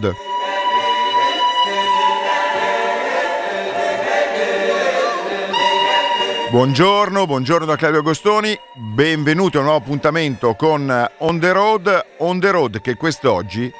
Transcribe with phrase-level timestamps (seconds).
[0.00, 0.14] road.
[6.50, 12.40] Buongiorno, buongiorno da Claudio Agostoni, benvenuti a un nuovo appuntamento con On the Road, On
[12.40, 13.72] the Road che quest'oggi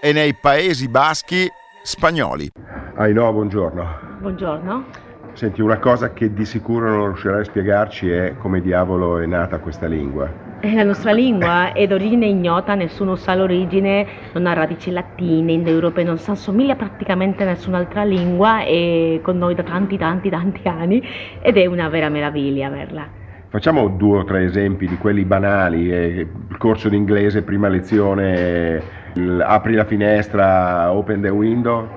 [0.00, 1.50] è nei Paesi Baschi
[1.82, 2.50] spagnoli.
[2.96, 3.98] Ainhoa, buongiorno.
[4.20, 4.86] Buongiorno.
[5.34, 9.58] Senti, una cosa che di sicuro non riuscirai a spiegarci è come diavolo è nata
[9.58, 10.47] questa lingua.
[10.60, 16.02] Eh, la nostra lingua è d'origine ignota, nessuno sa l'origine, non ha radici latine, indoeuropee,
[16.02, 21.00] non si assomiglia praticamente a nessun'altra lingua e con noi da tanti tanti tanti anni
[21.40, 23.06] ed è una vera meraviglia averla.
[23.50, 28.82] Facciamo due o tre esempi di quelli banali, eh, il corso d'inglese, prima lezione,
[29.14, 31.88] il, apri la finestra, open the window.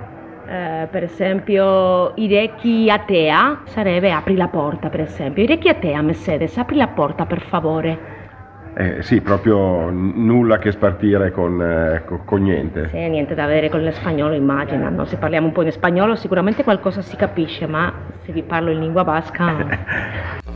[0.47, 5.41] Eh, per esempio, Ireki a tea sarebbe apri la porta, per esempio.
[5.41, 8.19] Ireki a tea, Mercedes, apri la porta per favore.
[8.73, 12.87] Eh, sì, proprio nulla che spartire con, eh, con, con niente.
[12.89, 14.87] Sì, niente da vedere con lo spagnolo, immagina.
[14.89, 15.03] No?
[15.05, 18.79] Se parliamo un po' in spagnolo sicuramente qualcosa si capisce, ma se vi parlo in
[18.79, 20.39] lingua basca...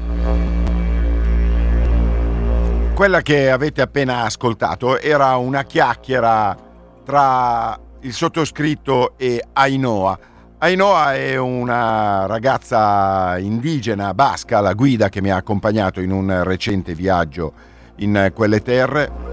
[2.95, 6.55] Quella che avete appena ascoltato era una chiacchiera
[7.03, 10.17] tra il sottoscritto e Ainhoa.
[10.59, 16.93] Ainhoa è una ragazza indigena basca, la guida che mi ha accompagnato in un recente
[16.93, 19.23] viaggio in quelle terre.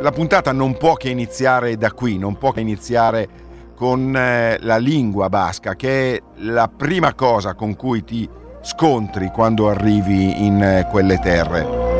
[0.00, 3.28] La puntata non può che iniziare da qui, non può che iniziare
[3.74, 8.28] con eh, la lingua basca, che è la prima cosa con cui ti
[8.62, 11.90] scontri quando arrivi in eh, quelle terre.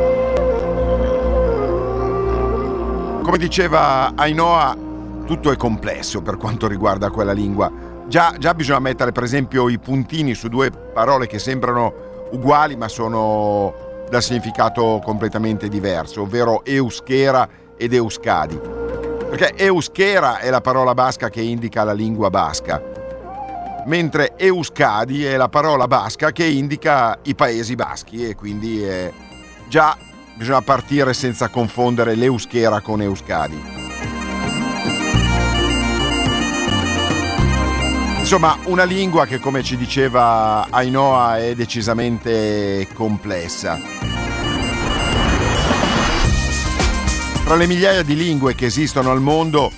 [3.21, 4.77] Come diceva Ainhoa,
[5.25, 7.71] tutto è complesso per quanto riguarda quella lingua.
[8.07, 11.93] Già, già bisogna mettere per esempio i puntini su due parole che sembrano
[12.31, 18.59] uguali ma sono dal significato completamente diverso, ovvero euskera ed euskadi.
[19.27, 22.79] Perché euskera è la parola basca che indica la lingua basca,
[23.87, 28.85] mentre euskadi è la parola basca che indica i paesi baschi e quindi
[29.67, 29.97] già
[30.35, 33.82] bisogna partire senza confondere l'euskera con euskadi.
[38.23, 43.77] Insomma, una lingua che, come ci diceva Ainhoa, è decisamente complessa.
[47.43, 49.69] Tra le migliaia di lingue che esistono al mondo,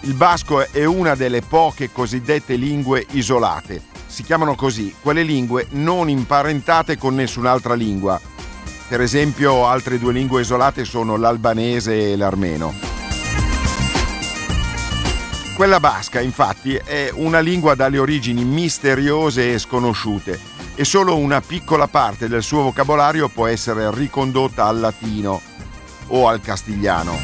[0.00, 3.80] il basco è una delle poche cosiddette lingue isolate.
[4.08, 8.20] Si chiamano così quelle lingue non imparentate con nessun'altra lingua.
[8.88, 12.95] Per esempio, altre due lingue isolate sono l'albanese e l'armeno.
[15.56, 20.38] Quella basca, infatti, è una lingua dalle origini misteriose e sconosciute
[20.74, 25.40] e solo una piccola parte del suo vocabolario può essere ricondotta al latino
[26.08, 27.18] o al castigliano.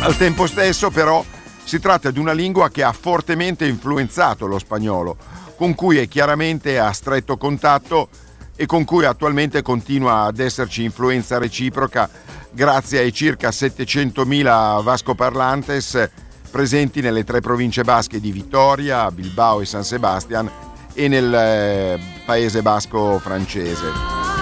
[0.00, 1.22] Al tempo stesso, però,
[1.64, 5.14] si tratta di una lingua che ha fortemente influenzato lo spagnolo,
[5.58, 8.08] con cui è chiaramente a stretto contatto
[8.56, 12.08] e con cui attualmente continua ad esserci influenza reciproca
[12.50, 16.10] grazie ai circa 700.000 vascoparlantes
[16.50, 20.50] presenti nelle tre province basche di Vittoria, Bilbao e San Sebastian
[20.92, 23.86] e nel eh, paese basco francese.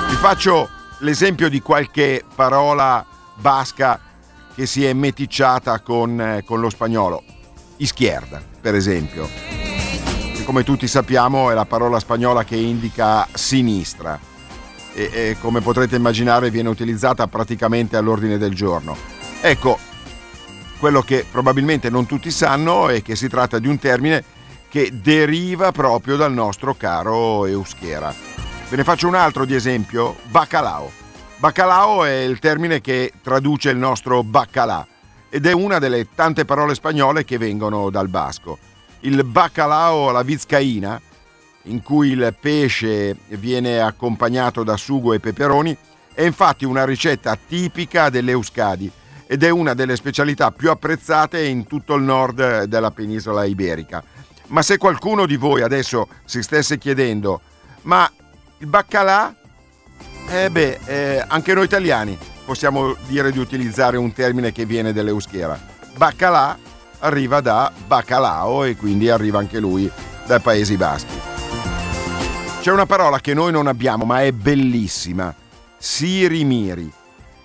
[0.09, 0.69] Vi faccio
[1.01, 4.01] l'esempio di qualche parola basca
[4.55, 7.23] che si è meticciata con, eh, con lo spagnolo.
[7.77, 9.29] Ischierda, per esempio,
[10.35, 14.19] che come tutti sappiamo è la parola spagnola che indica sinistra
[14.95, 18.97] e, e come potrete immaginare viene utilizzata praticamente all'ordine del giorno.
[19.43, 19.79] Ecco,
[20.79, 24.23] quello che probabilmente non tutti sanno è che si tratta di un termine
[24.69, 28.15] che deriva proprio dal nostro caro euskera.
[28.69, 30.91] Ve ne faccio un altro di esempio, bacalao.
[31.39, 34.87] Bacalao è il termine che traduce il nostro baccalà
[35.29, 38.59] ed è una delle tante parole spagnole che vengono dal basco.
[39.01, 41.01] Il bacalao alla vizcaina,
[41.65, 45.77] in cui il pesce viene accompagnato da sugo e peperoni,
[46.13, 48.91] è infatti una ricetta tipica delle Euskadi
[49.27, 54.03] ed è una delle specialità più apprezzate in tutto il nord della penisola iberica.
[54.49, 57.41] Ma se qualcuno di voi adesso si stesse chiedendo,
[57.83, 58.11] ma
[58.59, 59.35] il baccalà?
[60.29, 65.59] Eh beh, eh, anche noi italiani possiamo dire di utilizzare un termine che viene dall'euschera.
[65.97, 66.57] Baccalà
[67.01, 69.91] arriva da baccalao e quindi arriva anche lui
[70.27, 71.21] dai Paesi Baschi.
[72.61, 75.35] C'è una parola che noi non abbiamo, ma è bellissima.
[75.77, 76.91] Sirimiri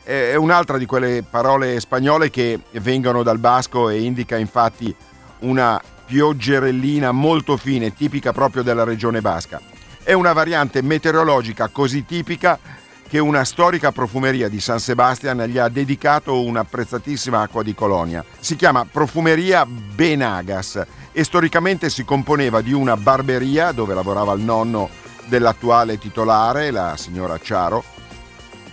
[0.03, 4.94] è un'altra di quelle parole spagnole che vengono dal basco e indica infatti
[5.39, 9.62] una pioggerellina molto fine, tipica proprio della regione basca.
[10.03, 12.59] È una variante meteorologica così tipica
[13.07, 18.24] che una storica profumeria di San Sebastian gli ha dedicato un'apprezzatissima acqua di colonia.
[18.39, 20.81] Si chiama Profumeria Benagas
[21.12, 24.89] e storicamente si componeva di una barberia dove lavorava il nonno
[25.25, 27.83] dell'attuale titolare, la signora Ciaro,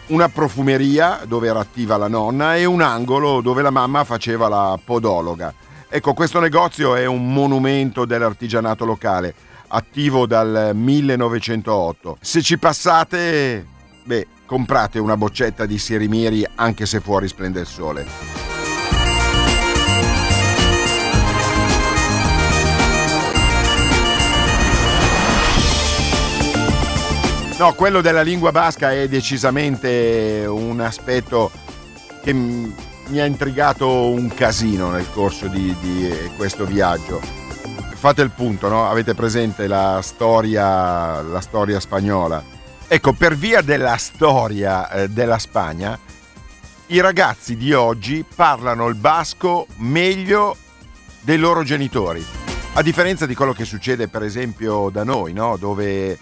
[0.09, 4.79] una profumeria dove era attiva la nonna e un angolo dove la mamma faceva la
[4.83, 5.53] podologa.
[5.89, 9.35] Ecco, questo negozio è un monumento dell'artigianato locale,
[9.69, 12.19] attivo dal 1908.
[12.21, 13.67] Se ci passate,
[14.05, 18.58] beh, comprate una boccetta di sirimiri anche se fuori splende il sole.
[27.59, 31.51] No, quello della lingua basca è decisamente un aspetto
[32.23, 37.21] che mi ha intrigato un casino nel corso di, di questo viaggio.
[37.95, 38.89] Fate il punto, no?
[38.89, 42.41] Avete presente la storia, la storia spagnola?
[42.87, 45.99] Ecco, per via della storia eh, della Spagna,
[46.87, 50.57] i ragazzi di oggi parlano il basco meglio
[51.23, 52.25] dei loro genitori.
[52.75, 55.57] A differenza di quello che succede per esempio da noi, no?
[55.57, 56.17] dove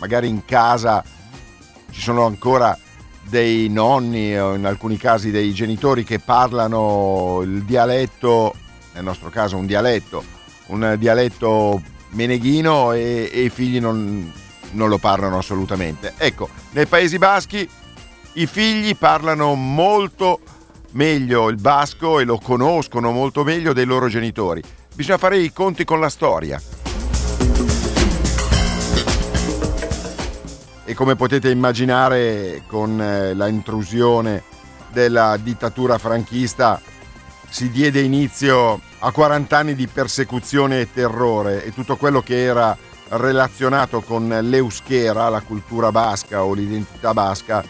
[0.00, 1.04] magari in casa
[1.90, 2.76] ci sono ancora
[3.28, 8.54] dei nonni o in alcuni casi dei genitori che parlano il dialetto,
[8.94, 10.24] nel nostro caso un dialetto,
[10.66, 11.80] un dialetto
[12.10, 14.32] meneghino e, e i figli non,
[14.72, 16.14] non lo parlano assolutamente.
[16.16, 17.68] Ecco, nei Paesi Baschi
[18.34, 20.40] i figli parlano molto
[20.92, 24.62] meglio il basco e lo conoscono molto meglio dei loro genitori.
[24.94, 26.60] Bisogna fare i conti con la storia.
[30.90, 34.42] E come potete immaginare con eh, la intrusione
[34.90, 36.80] della dittatura franchista
[37.48, 42.76] si diede inizio a 40 anni di persecuzione e terrore e tutto quello che era
[43.10, 47.62] relazionato con l'euschera, la cultura basca o l'identità basca,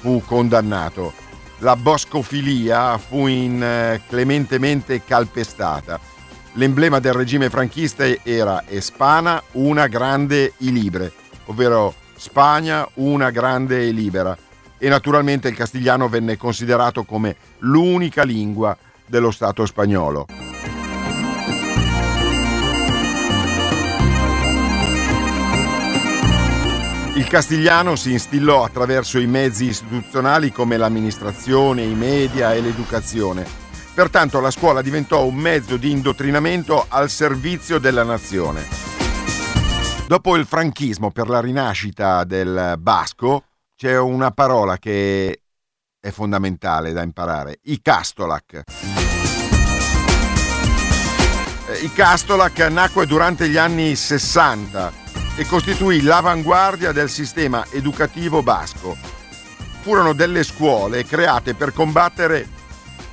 [0.00, 1.14] fu condannato.
[1.60, 5.98] La boscofilia fu inclementemente eh, calpestata.
[6.52, 11.10] L'emblema del regime franchista era Espana, una grande i libre,
[11.46, 14.36] ovvero Spagna una grande e libera
[14.78, 18.76] e naturalmente il castigliano venne considerato come l'unica lingua
[19.06, 20.26] dello Stato spagnolo.
[27.14, 33.44] Il castigliano si instillò attraverso i mezzi istituzionali come l'amministrazione, i media e l'educazione.
[33.94, 38.95] Pertanto la scuola diventò un mezzo di indottrinamento al servizio della nazione.
[40.06, 43.42] Dopo il franchismo per la rinascita del basco
[43.74, 45.40] c'è una parola che
[45.98, 48.62] è fondamentale da imparare, i castolac.
[51.68, 54.92] Eh, I castolac nacque durante gli anni 60
[55.38, 58.96] e costituì l'avanguardia del sistema educativo basco.
[59.80, 62.46] Furono delle scuole create per combattere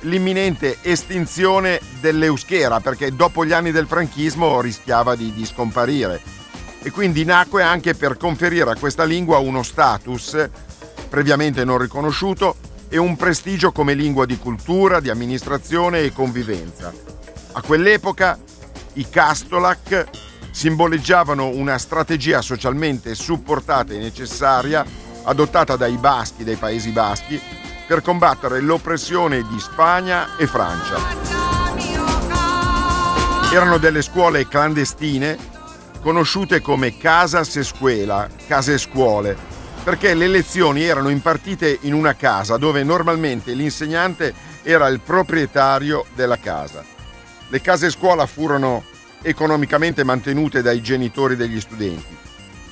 [0.02, 6.42] l'imminente estinzione dell'euschera perché dopo gli anni del franchismo rischiava di, di scomparire
[6.84, 10.50] e quindi nacque anche per conferire a questa lingua uno status
[11.08, 12.56] previamente non riconosciuto
[12.90, 16.92] e un prestigio come lingua di cultura, di amministrazione e convivenza.
[17.52, 18.38] A quell'epoca
[18.94, 20.06] i Castolac
[20.50, 24.84] simboleggiavano una strategia socialmente supportata e necessaria
[25.22, 27.40] adottata dai baschi, dai paesi baschi,
[27.86, 30.96] per combattere l'oppressione di Spagna e Francia.
[33.50, 35.53] Erano delle scuole clandestine
[36.04, 39.34] conosciute come casas escuela, case scuole,
[39.82, 46.36] perché le lezioni erano impartite in una casa dove normalmente l'insegnante era il proprietario della
[46.36, 46.84] casa.
[47.48, 48.84] Le case scuola furono
[49.22, 52.14] economicamente mantenute dai genitori degli studenti.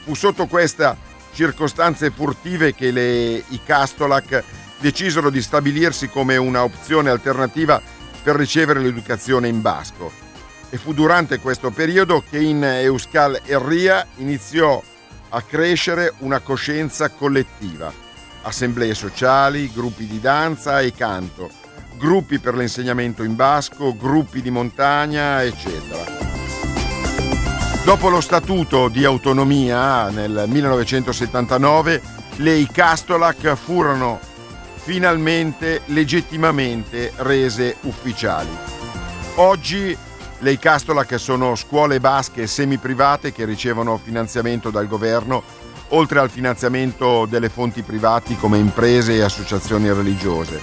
[0.05, 0.95] Fu sotto queste
[1.33, 4.45] circostanze furtive che le, i Castolac
[4.79, 7.81] decisero di stabilirsi come una opzione alternativa
[8.23, 10.22] per ricevere l'educazione in basco
[10.73, 14.83] e fu durante questo periodo che in Euskal Herria iniziò
[15.29, 17.93] a crescere una coscienza collettiva,
[18.41, 21.51] assemblee sociali, gruppi di danza e canto,
[21.99, 26.05] gruppi per l'insegnamento in basco, gruppi di montagna, eccetera.
[27.85, 32.01] Dopo lo statuto di autonomia nel 1979,
[32.37, 34.19] le Icastolac furono
[34.77, 38.49] finalmente legittimamente rese ufficiali.
[39.35, 40.11] Oggi
[40.43, 45.43] le Icastola che sono scuole basche semi-private che ricevono finanziamento dal governo,
[45.91, 50.61] oltre al finanziamento delle fonti privati come imprese e associazioni religiose.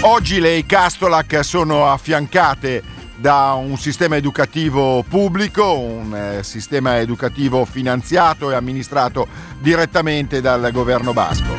[0.00, 2.82] Oggi le Icastolac sono affiancate
[3.14, 9.28] da un sistema educativo pubblico, un eh, sistema educativo finanziato e amministrato
[9.60, 11.54] direttamente dal governo basco.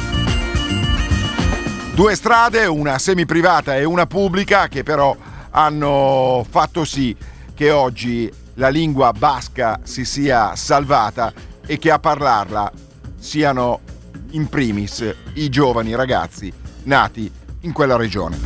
[1.95, 5.15] Due strade, una semi-privata e una pubblica, che però
[5.55, 7.15] hanno fatto sì
[7.53, 11.31] che oggi la lingua basca si sia salvata
[11.65, 12.71] e che a parlarla
[13.17, 13.79] siano
[14.31, 16.51] in primis i giovani ragazzi
[16.83, 17.31] nati
[17.61, 18.37] in quella regione.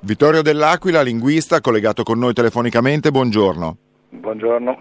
[0.00, 3.76] Vittorio Dell'Aquila, linguista, collegato con noi telefonicamente, buongiorno.
[4.10, 4.80] Buongiorno.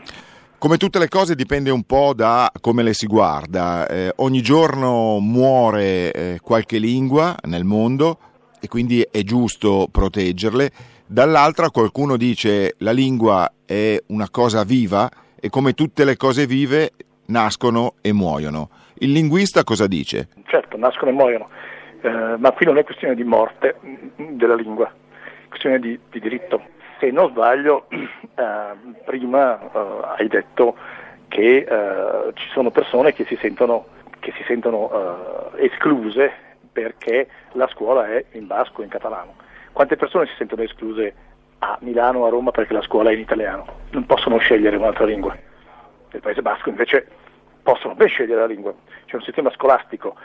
[0.58, 3.88] Come tutte le cose dipende un po' da come le si guarda.
[3.88, 8.17] Eh, ogni giorno muore eh, qualche lingua nel mondo
[8.62, 10.70] e quindi è giusto proteggerle.
[11.06, 16.91] Dall'altra qualcuno dice la lingua è una cosa viva e come tutte le cose vive
[17.25, 18.70] nascono e muoiono.
[19.00, 20.30] Il linguista cosa dice?
[20.46, 21.50] Certo, nascono e muoiono,
[22.01, 23.77] eh, ma qui non è questione di morte
[24.15, 24.89] della lingua,
[25.50, 26.62] questione di, di diritto.
[27.00, 29.70] Se non sbaglio, eh, prima eh,
[30.18, 30.75] hai detto
[31.30, 33.88] che eh, ci sono persone che si sentono,
[34.20, 36.32] che si sentono eh, escluse
[36.72, 39.36] perché la scuola è in basco, in catalano.
[39.72, 41.13] Quante persone si sentono escluse
[41.60, 43.66] a Milano o a Roma perché la scuola è in italiano?
[43.92, 45.38] Non possono scegliere un'altra lingua.
[46.12, 47.08] Nel Paese Basco invece
[47.62, 48.74] possono ben scegliere la lingua.
[49.06, 50.16] C'è un sistema scolastico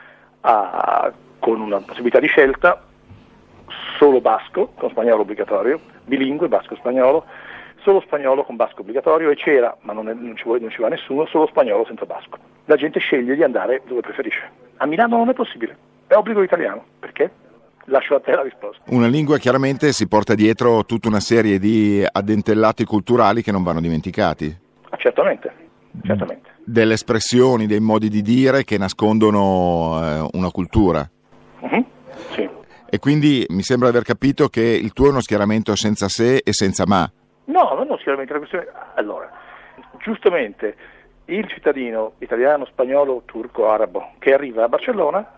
[0.41, 2.83] a, con una possibilità di scelta
[3.99, 7.25] solo basco con spagnolo obbligatorio, bilingue basco-spagnolo,
[7.83, 10.81] solo spagnolo con basco obbligatorio e c'era, ma non, è, non, ci vuole, non, ci
[10.81, 12.39] va nessuno, solo spagnolo senza basco.
[12.65, 14.51] La gente sceglie di andare dove preferisce.
[14.79, 15.77] A Milano non è possibile,
[16.07, 16.85] è obbligo italiano.
[16.99, 17.31] Perché?
[17.85, 18.83] Lascio a te la risposta.
[18.89, 23.81] Una lingua chiaramente si porta dietro tutta una serie di addentellati culturali che non vanno
[23.81, 24.57] dimenticati.
[24.91, 25.53] Ah, certamente,
[26.03, 26.51] certamente.
[26.65, 31.09] Delle espressioni, dei modi di dire che nascondono eh, una cultura.
[31.61, 31.85] Uh-huh.
[32.33, 32.57] Sì
[32.89, 36.53] e quindi mi sembra aver capito che il tuo è uno schieramento senza se e
[36.53, 37.11] senza ma.
[37.47, 38.67] No, non è uno schieramento, una questione...
[38.95, 39.31] Allora,
[39.99, 40.77] giustamente
[41.27, 45.29] il cittadino italiano, spagnolo, turco, arabo che arriva a Barcellona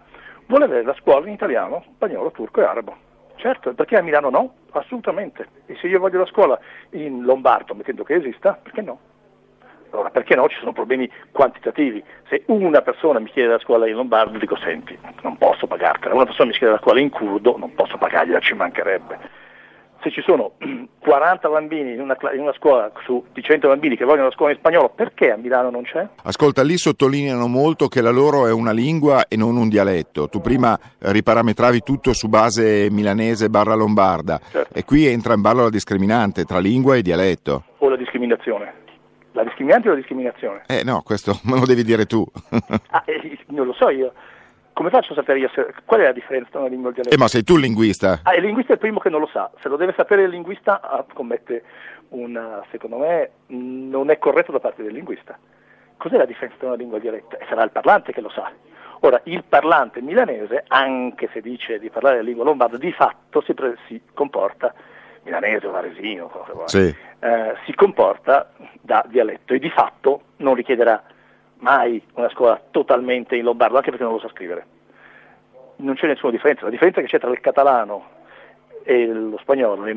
[0.48, 2.96] vuole avere la scuola in italiano, spagnolo, turco e arabo.
[3.36, 4.54] Certo, perché a Milano no?
[4.72, 5.46] Assolutamente.
[5.66, 6.58] E se io voglio la scuola
[6.90, 8.98] in lombardo, mettendo che esista, perché no?
[9.90, 10.48] Allora, perché no?
[10.48, 12.02] Ci sono problemi quantitativi.
[12.28, 16.14] Se una persona mi chiede la scuola in lombardo, dico senti, non posso pagartela.
[16.14, 19.18] Una persona mi chiede la scuola in curdo, non posso pagargliela, ci mancherebbe.
[20.00, 20.52] Se ci sono
[20.98, 24.52] 40 bambini in una, in una, scuola su di 100 bambini che vogliono la scuola
[24.52, 26.06] in spagnolo, perché a Milano non c'è?
[26.22, 30.28] Ascolta, lì sottolineano molto che la loro è una lingua e non un dialetto.
[30.28, 34.74] Tu prima riparametravi tutto su base milanese barra lombarda certo.
[34.74, 37.64] e qui entra in ballo la discriminante tra lingua e dialetto.
[37.78, 38.86] O la discriminazione.
[39.32, 40.62] La discriminante o la discriminazione?
[40.66, 42.24] Eh no, questo me lo devi dire tu.
[42.90, 44.12] ah, eh, non lo so io.
[44.78, 46.94] Come faccio a sapere io se, qual è la differenza tra una lingua e il
[46.94, 47.16] dialetto?
[47.16, 48.20] Eh, ma sei tu il linguista.
[48.22, 49.50] Ah, il linguista è il primo che non lo sa.
[49.60, 51.64] Se lo deve sapere il linguista, ah, commette
[52.10, 55.36] una, secondo me, non è corretto da parte del linguista.
[55.96, 57.36] Cos'è la differenza tra una lingua e il dialetto?
[57.40, 58.52] E sarà il parlante che lo sa.
[59.00, 63.54] Ora, il parlante milanese, anche se dice di parlare la lingua lombarda, di fatto si,
[63.54, 64.72] pre- si comporta
[65.24, 66.30] milanese o varesino,
[66.66, 66.94] sì.
[67.18, 71.02] eh, si comporta da dialetto e di fatto non richiederà
[71.60, 74.66] mai una scuola totalmente in lombardo, anche perché non lo sa scrivere.
[75.76, 78.16] Non c'è nessuna differenza, la differenza che c'è tra il catalano
[78.82, 79.94] e lo spagnolo è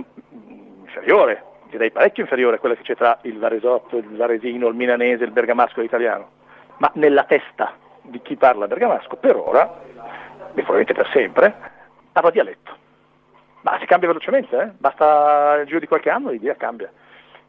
[0.81, 5.23] inferiore, direi parecchio inferiore a quella che c'è tra il varesotto, il varesino, il milanese,
[5.23, 6.29] il bergamasco e l'italiano.
[6.77, 9.81] Ma nella testa di chi parla bergamasco, per ora,
[10.53, 11.55] e probabilmente per sempre,
[12.11, 12.77] parla dialetto.
[13.61, 14.69] Ma si cambia velocemente, eh?
[14.77, 16.91] basta il giro di qualche anno l'idea cambia.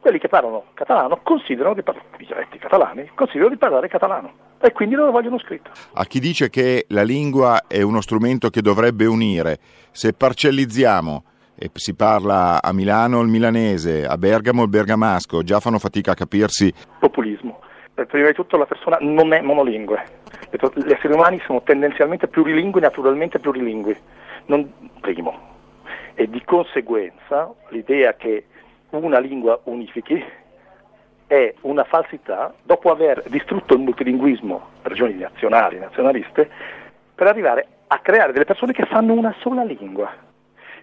[0.02, 4.72] Quelli che parlano catalano considerano di parlare, i dialetti catalani, considerano di parlare catalano e
[4.72, 5.70] quindi non lo vogliono scritto.
[5.94, 9.58] A chi dice che la lingua è uno strumento che dovrebbe unire,
[9.92, 11.22] se parcellizziamo
[11.56, 16.14] e si parla a Milano il milanese, a Bergamo il bergamasco, già fanno fatica a
[16.16, 16.74] capirsi.
[16.98, 17.60] Populismo.
[17.94, 20.02] Prima di tutto la persona non è monolingue.
[20.50, 23.96] Gli esseri umani sono tendenzialmente plurilingui, naturalmente plurilingui.
[24.46, 24.68] Non,
[25.00, 25.38] primo,
[26.14, 28.46] e di conseguenza l'idea che
[28.98, 30.22] una lingua unifichi
[31.26, 36.50] è una falsità dopo aver distrutto il multilinguismo per ragioni nazionali, nazionaliste,
[37.14, 40.12] per arrivare a creare delle persone che fanno una sola lingua.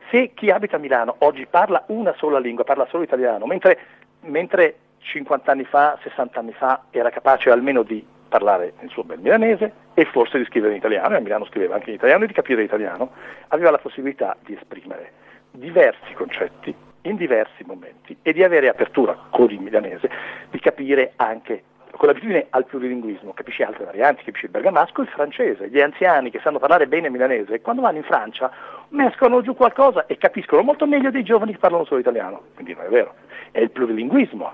[0.10, 3.78] Se chi abita a Milano oggi parla una sola lingua, parla solo italiano, mentre,
[4.22, 9.20] mentre 50 anni fa, 60 anni fa era capace almeno di parlare il suo bel
[9.20, 12.28] milanese e forse di scrivere in italiano, e a Milano scriveva anche in italiano e
[12.28, 13.12] di capire l'italiano,
[13.50, 15.12] aveva la possibilità di esprimere
[15.52, 20.10] diversi concetti in diversi momenti e di avere apertura con il milanese,
[20.50, 25.70] di capire anche con l'abitudine al plurilinguismo, capisce altre varianti, capisce il bergamasco il francese.
[25.70, 28.52] Gli anziani che sanno parlare bene milanese, quando vanno in Francia,
[28.90, 32.44] mescolano giù qualcosa e capiscono molto meglio dei giovani che parlano solo italiano.
[32.54, 33.16] Quindi non è vero.
[33.52, 34.52] È il plurilinguismo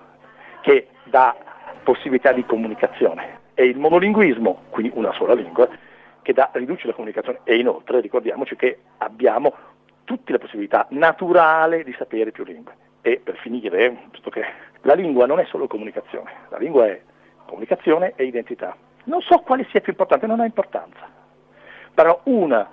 [0.61, 1.35] che dà
[1.83, 3.41] possibilità di comunicazione.
[3.53, 5.67] È il monolinguismo, quindi una sola lingua,
[6.21, 7.41] che dà, riduce la comunicazione.
[7.43, 9.53] E inoltre ricordiamoci che abbiamo
[10.05, 12.73] tutte le possibilità naturali di sapere più lingue.
[13.01, 14.09] E per finire,
[14.81, 17.01] la lingua non è solo comunicazione, la lingua è
[17.45, 18.75] comunicazione e identità.
[19.03, 21.07] Non so quale sia più importante, non ha importanza.
[21.93, 22.67] Però una,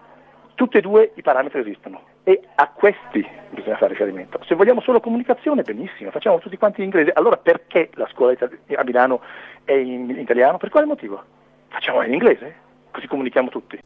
[0.54, 4.40] tutte e due i parametri esistono e a questi bisogna fare riferimento.
[4.44, 7.12] Se vogliamo solo comunicazione, benissimo, facciamo tutti quanti in inglese.
[7.12, 9.20] Allora perché la scuola a Milano
[9.64, 10.58] è in italiano?
[10.58, 11.22] Per quale motivo?
[11.68, 12.54] Facciamo in inglese,
[12.90, 13.78] così comunichiamo tutti.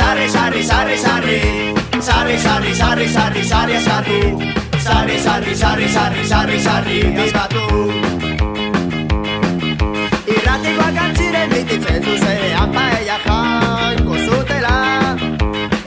[0.00, 4.38] sare sare sare sare sare sare sare sare sare askatu
[4.84, 7.64] sare sare sare sare sare sare askatu
[10.34, 14.76] Irratikoak antziren bititzen zuzenean paella jainko zutela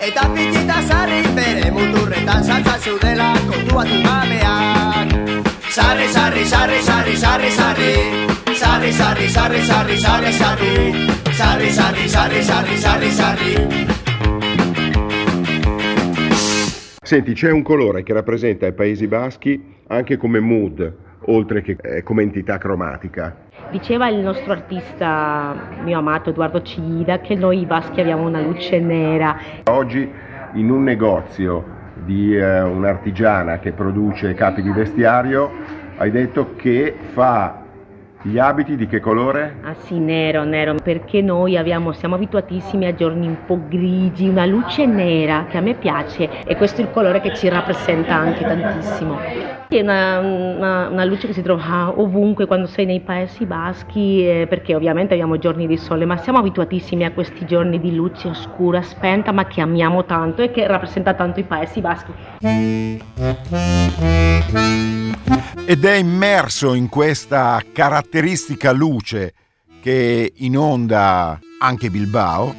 [0.07, 5.09] Eta pitita sarri bere muturretan saltza zeudela kontuatu gabeak
[5.77, 7.91] Sarri, sarri, sarri, sarri, sarri, sarri
[8.61, 10.73] Sarri, sarri, sarri, sarri, sarri, sarri
[11.41, 14.02] Sarri, sarri, sarri, sarri, sarri, sarri, sarri
[17.13, 22.01] Senti, c'è un colore che rappresenta i Paesi Baschi anche come mood, oltre che eh,
[22.01, 23.35] come entità cromatica.
[23.69, 29.37] Diceva il nostro artista, mio amato Edoardo Cida, che noi baschi abbiamo una luce nera.
[29.65, 30.09] Oggi
[30.53, 31.63] in un negozio
[32.03, 35.51] di eh, un'artigiana che produce capi di vestiario
[35.97, 37.62] hai detto che fa
[38.23, 39.57] gli abiti di che colore?
[39.63, 44.45] Ah sì, nero, nero, perché noi abbiamo, siamo abituatissimi a giorni un po' grigi, una
[44.45, 48.45] luce nera che a me piace e questo è il colore che ci rappresenta anche
[48.45, 49.62] tantissimo.
[49.73, 54.45] È una, una, una luce che si trova ovunque quando sei nei paesi baschi, eh,
[54.47, 58.83] perché ovviamente abbiamo giorni di sole, ma siamo abituatissimi a questi giorni di luce oscura,
[58.83, 62.11] spenta, ma che amiamo tanto e che rappresenta tanto i paesi baschi.
[65.65, 69.33] Ed è immerso in questa caratteristica luce
[69.81, 72.53] che inonda anche Bilbao,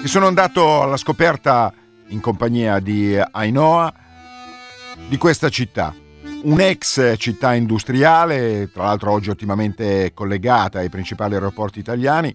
[0.00, 1.72] che sono andato alla scoperta
[2.08, 3.92] in compagnia di Ainoa
[5.08, 5.92] di questa città.
[6.44, 12.34] Un'ex città industriale, tra l'altro oggi ottimamente collegata ai principali aeroporti italiani,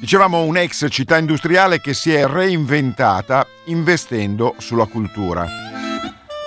[0.00, 5.46] dicevamo un'ex città industriale che si è reinventata investendo sulla cultura.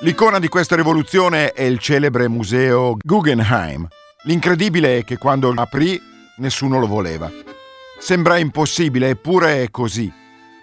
[0.01, 3.87] L'icona di questa rivoluzione è il celebre museo Guggenheim.
[4.23, 6.01] L'incredibile è che quando aprì
[6.37, 7.29] nessuno lo voleva.
[7.99, 10.11] Sembra impossibile, eppure è così.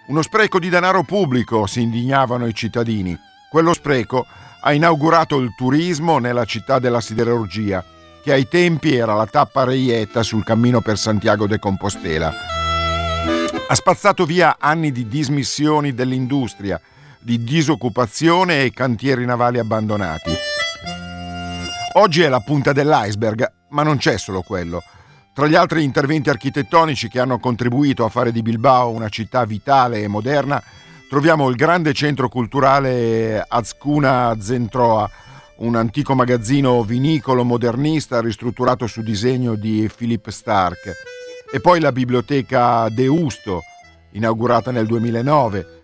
[0.07, 3.17] Uno spreco di denaro pubblico, si indignavano i cittadini.
[3.49, 4.25] Quello spreco
[4.67, 7.85] ha inaugurato il turismo nella città della siderurgia,
[8.23, 12.33] che ai tempi era la tappa reietta sul cammino per Santiago de Compostela.
[13.67, 16.81] Ha spazzato via anni di dismissioni dell'industria,
[17.19, 20.31] di disoccupazione e cantieri navali abbandonati.
[21.93, 24.81] Oggi è la punta dell'iceberg, ma non c'è solo quello.
[25.31, 30.01] Tra gli altri interventi architettonici che hanno contribuito a fare di Bilbao una città vitale
[30.01, 30.59] e moderna,
[31.09, 35.09] troviamo il grande centro culturale Azcuna Zentroa,
[35.57, 40.91] un antico magazzino vinicolo modernista ristrutturato su disegno di Philip Stark,
[41.51, 43.61] e poi la biblioteca De Usto,
[44.11, 45.83] inaugurata nel 2009,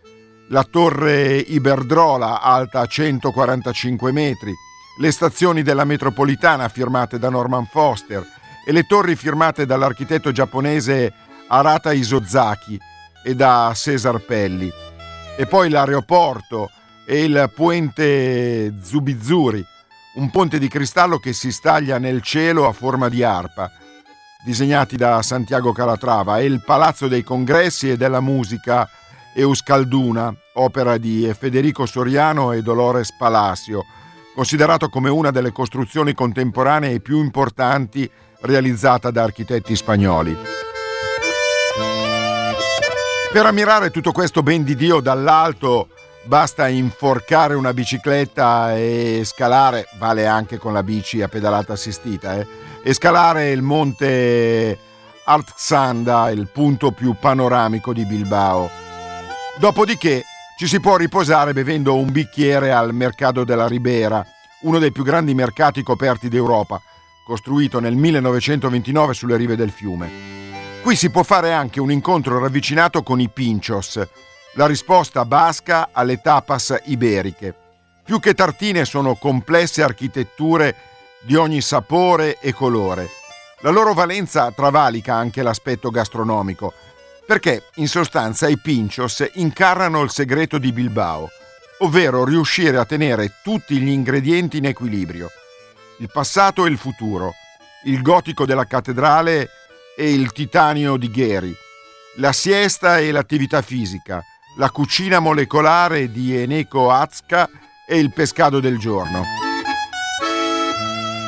[0.49, 4.53] la torre Iberdrola alta 145 metri,
[4.99, 8.39] le stazioni della metropolitana firmate da Norman Foster.
[8.63, 11.11] E le torri firmate dall'architetto giapponese
[11.47, 12.77] Arata Isozaki
[13.23, 14.71] e da Cesar Pelli.
[15.41, 16.69] E poi l'aeroporto
[17.03, 19.65] e il puente Zubizuri,
[20.17, 23.71] un ponte di cristallo che si staglia nel cielo a forma di arpa,
[24.45, 28.87] disegnati da Santiago Calatrava, e il Palazzo dei Congressi e della Musica
[29.33, 33.83] Euskalduna, opera di Federico Soriano e Dolores Palacio,
[34.35, 38.07] considerato come una delle costruzioni contemporanee più importanti
[38.41, 40.60] realizzata da architetti spagnoli.
[43.31, 45.87] Per ammirare tutto questo ben di Dio dall'alto
[46.25, 52.45] basta inforcare una bicicletta e scalare, vale anche con la bici a pedalata assistita, eh,
[52.83, 54.77] e scalare il monte
[55.23, 58.69] Artsanda, il punto più panoramico di Bilbao.
[59.59, 60.23] Dopodiché
[60.57, 64.25] ci si può riposare bevendo un bicchiere al Mercato della Ribera,
[64.63, 66.81] uno dei più grandi mercati coperti d'Europa,
[67.23, 70.50] costruito nel 1929 sulle rive del fiume.
[70.81, 74.01] Qui si può fare anche un incontro ravvicinato con i pinchos,
[74.53, 77.53] la risposta basca alle tapas iberiche.
[78.03, 80.75] Più che tartine sono complesse architetture
[81.21, 83.09] di ogni sapore e colore.
[83.59, 86.73] La loro valenza travalica anche l'aspetto gastronomico
[87.31, 91.29] perché in sostanza i pinchos incarnano il segreto di Bilbao,
[91.79, 95.29] ovvero riuscire a tenere tutti gli ingredienti in equilibrio,
[95.99, 97.33] il passato e il futuro,
[97.85, 99.49] il gotico della cattedrale
[100.01, 101.53] e il titanio di Gheri,
[102.15, 104.19] la siesta e l'attività fisica,
[104.57, 107.47] la cucina molecolare di Eneko Azka
[107.87, 109.21] e il pescato del giorno.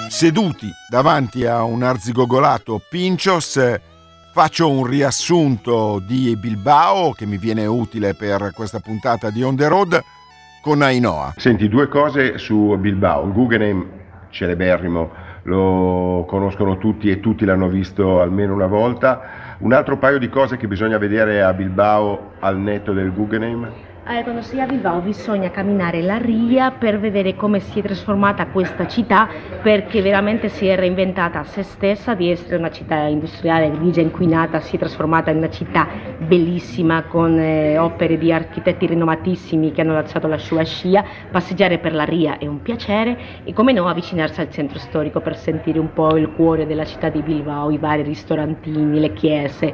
[0.10, 3.60] Seduti davanti a un arzigogolato pinchos,
[4.34, 9.68] Faccio un riassunto di Bilbao che mi viene utile per questa puntata di On the
[9.68, 10.02] Road
[10.64, 11.36] con Ainoa.
[11.38, 13.32] Senti, due cose su Bilbao.
[13.32, 13.88] Guggenheim,
[14.32, 15.12] celeberrimo,
[15.44, 19.56] lo conoscono tutti e tutti l'hanno visto almeno una volta.
[19.60, 23.93] Un altro paio di cose che bisogna vedere a Bilbao al netto del Guggenheim?
[24.06, 27.82] Eh, quando si è a Bilbao bisogna camminare la Ria per vedere come si è
[27.82, 29.30] trasformata questa città
[29.62, 34.60] perché veramente si è reinventata a se stessa di essere una città industriale grigia inquinata,
[34.60, 35.88] si è trasformata in una città
[36.18, 41.06] bellissima con eh, opere di architetti rinomatissimi che hanno lasciato la sua scia.
[41.32, 45.38] Passeggiare per la Ria è un piacere e come no avvicinarsi al centro storico per
[45.38, 49.74] sentire un po' il cuore della città di Bilbao, i vari ristorantini, le chiese.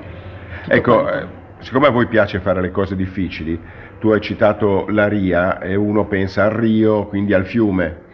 [0.67, 1.25] Ecco, eh,
[1.61, 3.59] siccome a voi piace fare le cose difficili,
[3.99, 8.07] tu hai citato la Ria e uno pensa al Rio, quindi al fiume.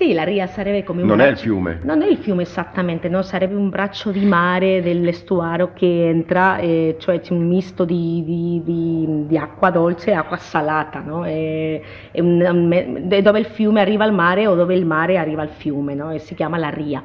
[0.00, 1.30] Sì, la Ria sarebbe come un Non braccio...
[1.30, 1.80] è il fiume.
[1.82, 3.20] Non è il fiume esattamente, no?
[3.20, 8.62] sarebbe un braccio di mare dell'estuario che entra, eh, cioè c'è un misto di, di,
[8.64, 11.26] di, di acqua dolce e acqua salata, no?
[11.26, 11.80] è,
[12.12, 15.50] è un, un, dove il fiume arriva al mare o dove il mare arriva al
[15.50, 16.10] fiume, no?
[16.10, 17.02] e si chiama la Ria.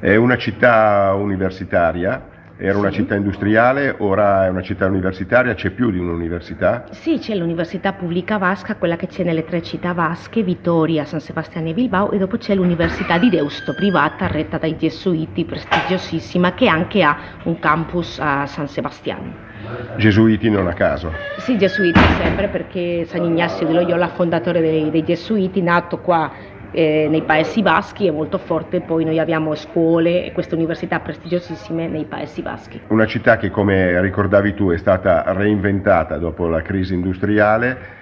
[0.00, 2.29] È una città universitaria
[2.62, 6.84] era una città industriale, ora è una città universitaria, c'è più di un'università?
[6.90, 11.70] Sì, c'è l'Università Pubblica Vasca, quella che c'è nelle tre città vasche, Vittoria, San Sebastiano
[11.70, 17.02] e Bilbao, e dopo c'è l'Università di Deusto, privata, retta dai gesuiti, prestigiosissima, che anche
[17.02, 19.48] ha un campus a San Sebastiano.
[19.96, 21.12] Gesuiti non a caso.
[21.38, 26.30] Sì, gesuiti sempre perché San Ignazio di Loyola, fondatore dei, dei gesuiti, nato qua
[26.72, 31.88] eh, nei Paesi Baschi è molto forte, poi noi abbiamo scuole e queste università prestigiosissime
[31.88, 32.80] nei Paesi Baschi.
[32.88, 37.98] Una città che come ricordavi tu è stata reinventata dopo la crisi industriale,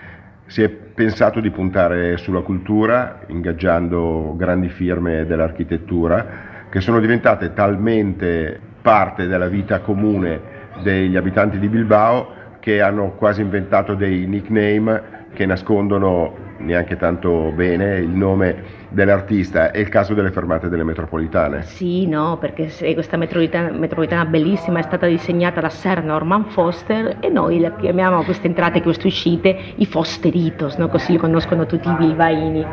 [0.46, 8.58] si è pensato di puntare sulla cultura ingaggiando grandi firme dell'architettura che sono diventate talmente
[8.80, 15.46] parte della vita comune degli abitanti di Bilbao che hanno quasi inventato dei nickname che
[15.46, 21.62] nascondono neanche tanto bene il nome dell'artista, è il caso delle fermate delle metropolitane.
[21.62, 27.28] Sì, no, perché questa metropolitana, metropolitana bellissima è stata disegnata da Sir Norman Foster e
[27.28, 30.88] noi la chiamiamo queste entrate e queste uscite i Fosteritos, no?
[30.88, 32.66] così li conoscono tutti i bilbaini.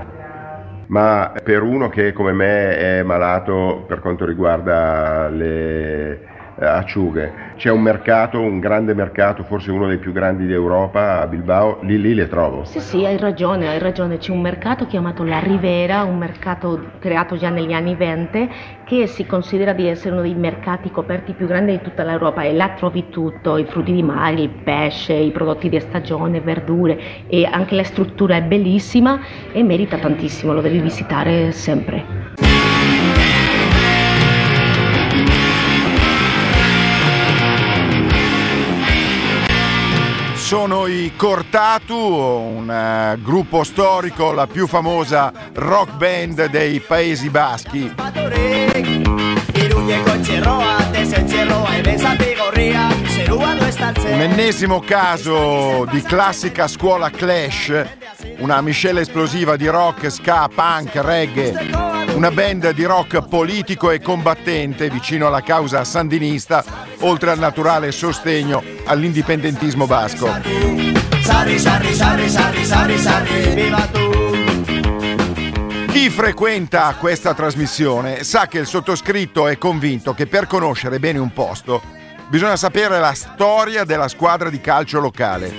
[0.87, 7.53] Ma per uno che come me è malato per quanto riguarda le acciughe.
[7.55, 11.99] C'è un mercato, un grande mercato, forse uno dei più grandi d'Europa a Bilbao, lì
[11.99, 12.63] lì le trovo.
[12.65, 14.17] Sì, sì, hai ragione, hai ragione.
[14.17, 18.49] C'è un mercato chiamato La Rivera, un mercato creato già negli anni 20
[18.85, 22.53] che si considera di essere uno dei mercati coperti più grandi di tutta l'Europa e
[22.53, 27.45] là trovi tutto, i frutti di mare, il pesce, i prodotti di stagione, verdure e
[27.45, 29.19] anche la struttura è bellissima
[29.51, 32.64] e merita tantissimo, lo devi visitare sempre.
[40.45, 47.91] Sono i Cortatu, un uh, gruppo storico, la più famosa rock band dei Paesi Baschi.
[54.03, 57.83] Un ennesimo caso di classica scuola Clash,
[58.37, 64.89] una miscela esplosiva di rock, ska, punk, reggae una band di rock politico e combattente
[64.89, 66.63] vicino alla causa sandinista,
[66.99, 70.31] oltre al naturale sostegno all'indipendentismo basco.
[75.91, 81.33] Chi frequenta questa trasmissione sa che il sottoscritto è convinto che per conoscere bene un
[81.33, 81.81] posto
[82.29, 85.53] bisogna sapere la storia della squadra di calcio locale.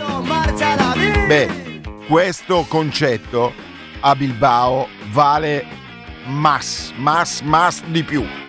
[1.26, 3.52] Beh, questo concetto
[4.00, 5.84] a Bilbao vale
[6.28, 8.45] mass, mass, mass di più.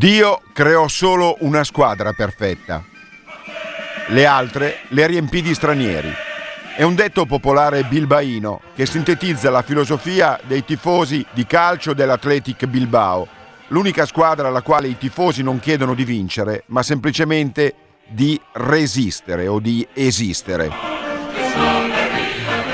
[0.00, 2.82] Dio creò solo una squadra perfetta.
[4.06, 6.10] Le altre le riempì di stranieri.
[6.74, 13.28] È un detto popolare bilbaino che sintetizza la filosofia dei tifosi di calcio dell'Athletic Bilbao,
[13.68, 17.74] l'unica squadra alla quale i tifosi non chiedono di vincere, ma semplicemente
[18.08, 20.70] di resistere o di esistere.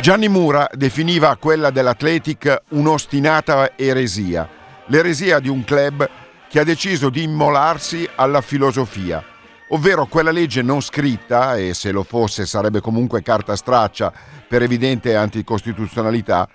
[0.00, 4.48] Gianni Mura definiva quella dell'Athletic un'ostinata eresia,
[4.86, 6.08] l'eresia di un club
[6.48, 9.22] che ha deciso di immolarsi alla filosofia,
[9.68, 14.12] ovvero quella legge non scritta, e se lo fosse sarebbe comunque carta straccia
[14.48, 16.48] per evidente anticostituzionalità,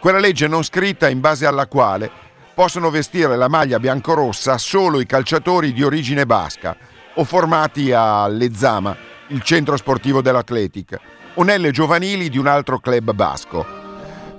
[0.00, 2.10] quella legge non scritta in base alla quale
[2.54, 6.76] possono vestire la maglia biancorossa solo i calciatori di origine basca
[7.14, 8.96] o formati a Lezama,
[9.28, 10.98] il centro sportivo dell'Atletic,
[11.34, 13.66] o nelle giovanili di un altro club basco.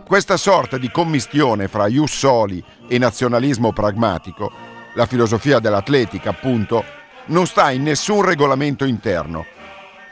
[0.05, 6.83] Questa sorta di commistione fra ius soli e nazionalismo pragmatico la filosofia dell'atletica appunto,
[7.25, 9.45] non sta in nessun regolamento interno.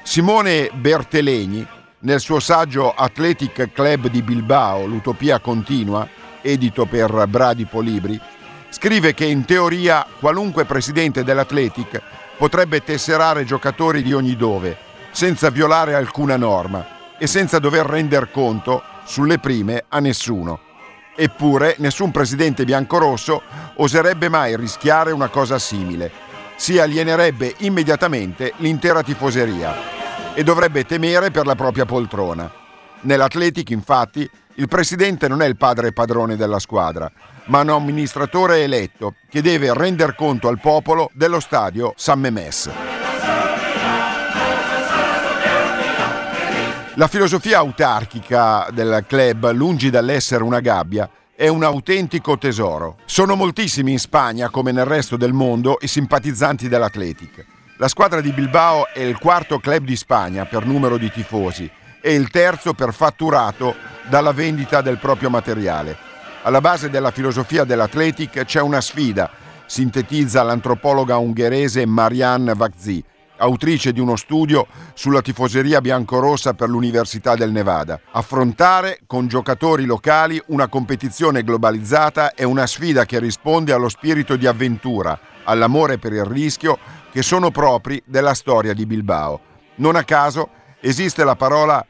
[0.04, 1.66] Simone Bertelegni,
[2.00, 6.08] nel suo saggio Athletic Club di Bilbao, l'utopia continua,
[6.42, 8.20] edito per Bradipo Libri,
[8.70, 12.02] scrive che in teoria qualunque presidente dell'Athletic
[12.38, 14.78] potrebbe tesserare giocatori di ogni dove,
[15.12, 16.86] senza violare alcuna norma
[17.18, 20.67] e senza dover render conto sulle prime a nessuno.
[21.20, 23.42] Eppure nessun presidente biancorosso
[23.78, 26.12] oserebbe mai rischiare una cosa simile.
[26.58, 32.52] Si alienerebbe immediatamente l'intera tifoseria e dovrebbe temere per la propria poltrona.
[33.02, 37.12] Nell'Atletic, infatti, il presidente non è il padre padrone della squadra,
[37.46, 42.70] ma un amministratore eletto che deve render conto al popolo dello stadio San Memes.
[46.98, 52.98] La filosofia autarchica del club, lungi dall'essere una gabbia, è un autentico tesoro.
[53.06, 57.46] Sono moltissimi in Spagna, come nel resto del mondo, i simpatizzanti dell'Atletic.
[57.78, 61.70] La squadra di Bilbao è il quarto club di Spagna per numero di tifosi
[62.02, 63.76] e il terzo per fatturato
[64.10, 65.96] dalla vendita del proprio materiale.
[66.42, 69.30] Alla base della filosofia dell'Atletic c'è una sfida,
[69.68, 73.04] sintetizza l'antropologa ungherese Marianne Vazzi,
[73.38, 78.00] autrice di uno studio sulla tifoseria biancorossa per l'Università del Nevada.
[78.12, 84.48] Affrontare con giocatori locali una competizione globalizzata è una sfida che risponde allo spirito di
[84.48, 86.78] avventura, all'amore per il rischio
[87.12, 89.40] che sono propri della storia di Bilbao.
[89.76, 91.86] Non a caso esiste la parola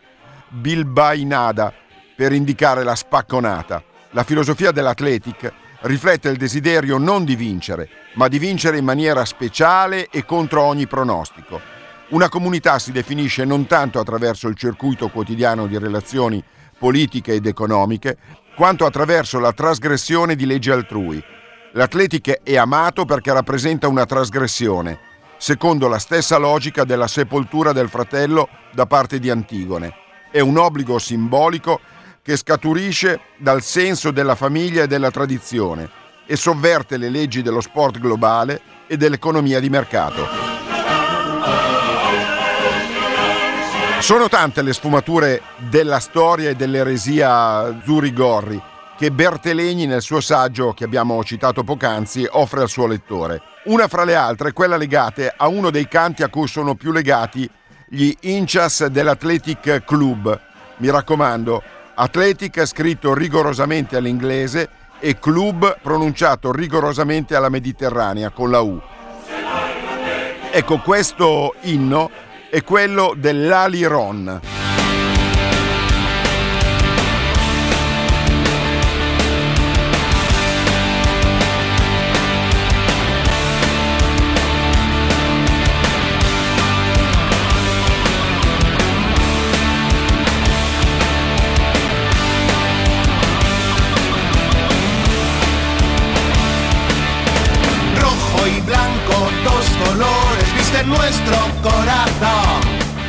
[0.49, 1.73] bilbainada
[2.15, 3.83] per indicare la spacconata.
[4.11, 10.07] La filosofia dell'Athletic riflette il desiderio non di vincere, ma di vincere in maniera speciale
[10.09, 11.59] e contro ogni pronostico.
[12.09, 16.43] Una comunità si definisce non tanto attraverso il circuito quotidiano di relazioni
[16.77, 18.17] politiche ed economiche,
[18.55, 21.21] quanto attraverso la trasgressione di leggi altrui.
[21.73, 24.99] L'Atletic è amato perché rappresenta una trasgressione,
[25.37, 29.93] secondo la stessa logica della sepoltura del fratello da parte di Antigone.
[30.31, 31.79] È un obbligo simbolico
[32.27, 35.89] che scaturisce dal senso della famiglia e della tradizione
[36.25, 40.27] e sovverte le leggi dello sport globale e dell'economia di mercato.
[44.01, 48.61] Sono tante le sfumature della storia e dell'eresia Zurigorri
[48.97, 53.41] che Bertelegni nel suo saggio che abbiamo citato poc'anzi offre al suo lettore.
[53.67, 56.91] Una fra le altre è quella legata a uno dei canti a cui sono più
[56.91, 57.49] legati
[57.87, 60.41] gli Inchas dell'Athletic Club.
[60.79, 61.63] Mi raccomando,
[61.99, 68.79] Athletic scritto rigorosamente all'inglese e club pronunciato rigorosamente alla mediterranea con la U.
[70.51, 72.11] Ecco, questo inno
[72.51, 74.66] è quello dell'Aliron.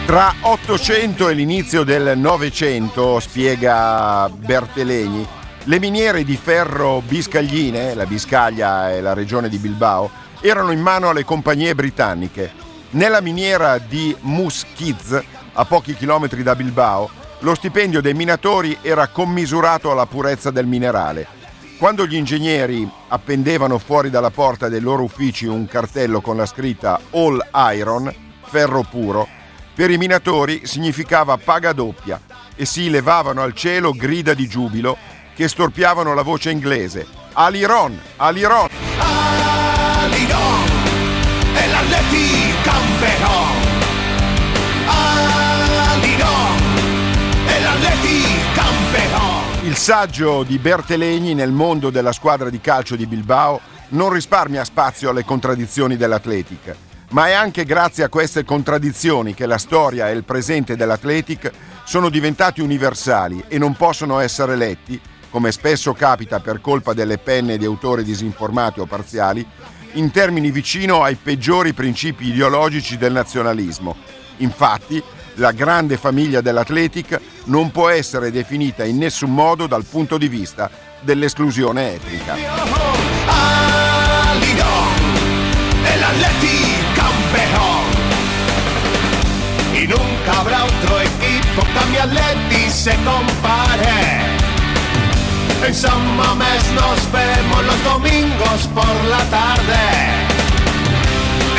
[0.06, 5.26] Tra 800 e l'inizio del Novecento, spiega Bertelegni,
[5.64, 11.08] le miniere di ferro biscagline, la Biscaglia e la regione di Bilbao, erano in mano
[11.08, 12.52] alle compagnie britanniche.
[12.90, 15.20] Nella miniera di Muskiz,
[15.52, 21.37] a pochi chilometri da Bilbao, lo stipendio dei minatori era commisurato alla purezza del minerale.
[21.78, 27.00] Quando gli ingegneri appendevano fuori dalla porta dei loro uffici un cartello con la scritta
[27.10, 27.40] All
[27.72, 28.12] Iron,
[28.42, 29.28] ferro puro,
[29.76, 32.20] per i minatori significava paga doppia
[32.56, 34.98] e si levavano al cielo grida di giubilo
[35.36, 37.06] che storpiavano la voce inglese.
[37.34, 38.68] Aliron, Aliron!
[40.02, 40.64] Aliron,
[41.54, 43.47] el Atleti campeón.
[49.78, 53.60] Saggio di Bertelegni nel mondo della squadra di calcio di Bilbao
[53.90, 56.74] non risparmia spazio alle contraddizioni dell'Atletic
[57.10, 61.52] ma è anche grazie a queste contraddizioni che la storia e il presente dell'Athletic
[61.84, 67.56] sono diventati universali e non possono essere letti, come spesso capita per colpa delle penne
[67.56, 69.46] di autori disinformati o parziali,
[69.92, 73.96] in termini vicino ai peggiori principi ideologici del nazionalismo.
[74.38, 75.02] Infatti,
[75.38, 80.70] la grande famiglia dell'Athletic non può essere definita in nessun modo dal punto di vista
[81.00, 82.36] dell'esclusione etnica.
[95.66, 100.27] En San Mamés nos vemos los domingos por la tarde.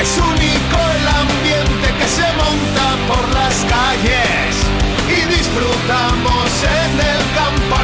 [0.01, 4.55] Es único el ambiente que se monta por las calles
[5.09, 7.83] y disfrutamos en el campo a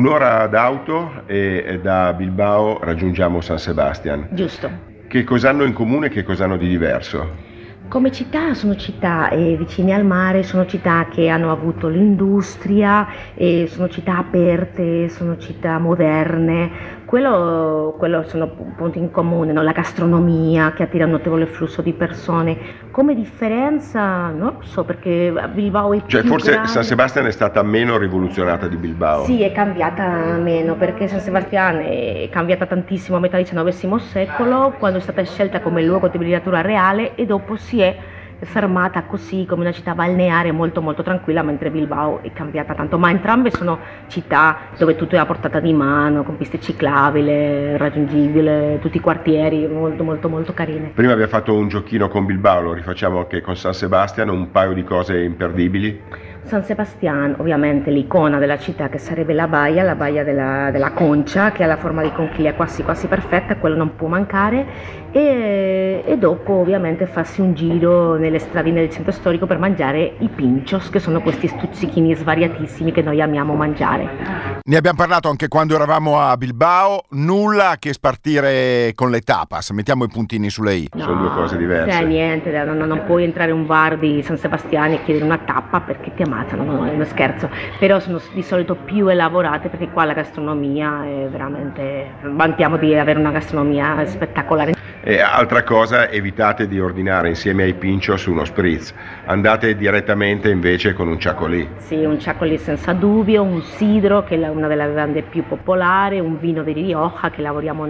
[0.00, 4.28] Un'ora d'auto e da Bilbao raggiungiamo San Sebastian.
[4.30, 4.70] Giusto.
[5.06, 7.48] Che cosa hanno in comune e che cosa hanno di diverso?
[7.86, 13.66] Come città sono città eh, vicine al mare, sono città che hanno avuto l'industria, eh,
[13.66, 16.70] sono città aperte, sono città moderne.
[17.10, 18.46] Quello, quello sono
[18.76, 19.62] punti in comune, no?
[19.62, 22.56] la gastronomia che attira un notevole flusso di persone.
[22.92, 26.68] Come differenza, non lo so, perché Bilbao è Cioè forse grande.
[26.68, 29.24] San Sebastian è stata meno rivoluzionata di Bilbao.
[29.24, 34.98] Sì, è cambiata meno perché San Sebastiano è cambiata tantissimo a metà XIX secolo quando
[34.98, 37.96] è stata scelta come luogo di letteratura reale e dopo si è
[38.42, 42.98] fermata così come una città balneare molto molto tranquilla mentre Bilbao è cambiata tanto.
[42.98, 48.78] Ma entrambe sono città dove tutto è a portata di mano con piste ciclabili raggiungibile
[48.80, 52.72] tutti i quartieri molto molto molto carine Prima abbiamo fatto un giochino con Bilbao, lo
[52.72, 56.28] rifacciamo anche con San Sebastian, un paio di cose imperdibili.
[56.42, 61.52] San Sebastiano, ovviamente l'icona della città che sarebbe la baia, la baia della, della concia
[61.52, 64.66] che ha la forma di conchiglia quasi quasi perfetta, quello non può mancare
[65.12, 70.28] e, e dopo ovviamente farsi un giro nelle stradine del centro storico per mangiare i
[70.28, 74.60] pinchos che sono questi stuzzichini svariatissimi che noi amiamo mangiare.
[74.62, 80.04] Ne abbiamo parlato anche quando eravamo a Bilbao, nulla che spartire con le tapas, mettiamo
[80.04, 80.88] i puntini sulle i.
[80.96, 81.90] Sono due cose diverse.
[81.90, 85.38] Cioè, niente, non, non puoi entrare in un bar di San Sebastiano e chiedere una
[85.38, 87.48] tappa perché ti ammazzano, no, è uno scherzo.
[87.78, 92.06] Però sono di solito più elaborate perché qua la gastronomia è veramente...
[92.22, 94.74] vantiamo di avere una gastronomia spettacolare.
[95.02, 98.92] E altra cosa, evitate di ordinare insieme ai pinchos uno spritz,
[99.24, 101.66] andate direttamente invece con un ciacolì.
[101.78, 106.38] Sì, un ciacolì senza dubbio, un sidro che è una delle bevande più popolari, un
[106.38, 107.86] vino di Rioja che lavoriamo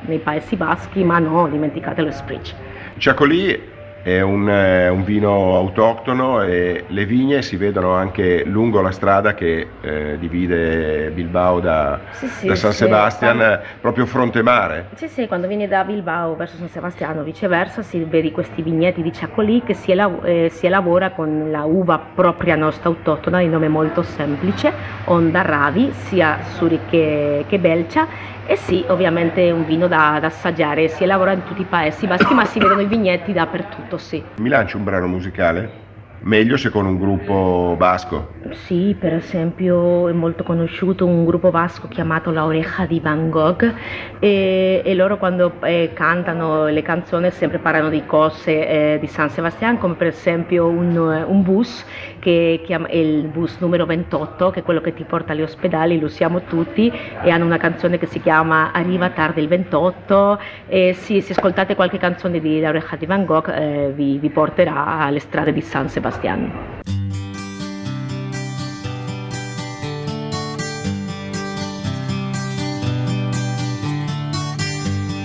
[0.00, 2.52] nei Paesi Baschi, ma no, dimenticate lo spritz.
[2.96, 8.90] Ciacolì è un, eh, un vino autoctono e le vigne si vedono anche lungo la
[8.90, 14.86] strada che eh, divide Bilbao da, Sì, sì, da San Sebastian, quando- proprio fronte mare.
[14.94, 19.12] Sì, sì, quando vieni da Bilbao verso San Sebastiano, viceversa, si vedi questi vigneti di
[19.12, 23.68] Ciacolì che si, elav- eh, si elabora con la uva propria nostra autoctona, di nome
[23.68, 24.72] molto semplice,
[25.04, 28.36] Onda Ravi, sia Suri che, che Belcia.
[28.50, 32.06] E sì, ovviamente è un vino da, da assaggiare, si elabora in tutti i paesi
[32.06, 34.24] baschi, ma si vedono i vigneti dappertutto, sì.
[34.38, 35.86] Mi lanci un brano musicale?
[36.20, 38.32] Meglio se con un gruppo basco.
[38.50, 43.72] Sì, per esempio è molto conosciuto un gruppo basco chiamato La Oreja di Van Gogh
[44.18, 49.30] e, e loro quando eh, cantano le canzoni sempre parlano di cose eh, di San
[49.30, 51.84] Sebastian come per esempio un, un bus
[52.18, 56.06] che chiama, il bus numero 28 che è quello che ti porta agli ospedali, lo
[56.06, 56.92] usiamo tutti
[57.22, 61.74] e hanno una canzone che si chiama Arriva tardi il 28 e sì, se ascoltate
[61.74, 65.88] qualche canzone di La di Van Gogh eh, vi, vi porterà alle strade di San
[65.88, 66.08] Sebastian.
[66.08, 66.78] Sebastián.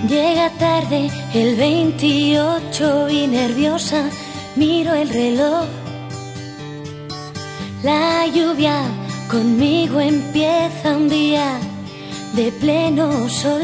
[0.08, 4.10] Llega tarde el 28 y nerviosa
[4.54, 5.83] miro el reloj.
[7.84, 8.80] La lluvia
[9.28, 11.58] conmigo empieza un día
[12.32, 13.60] de pleno sol.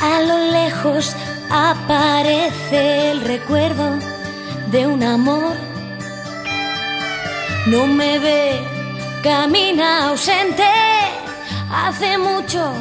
[0.00, 1.16] A lo lejos
[1.50, 3.98] aparece el recuerdo
[4.70, 5.56] de un amor.
[7.66, 8.60] No me ve,
[9.20, 10.70] camina ausente.
[11.72, 12.72] Hace mucho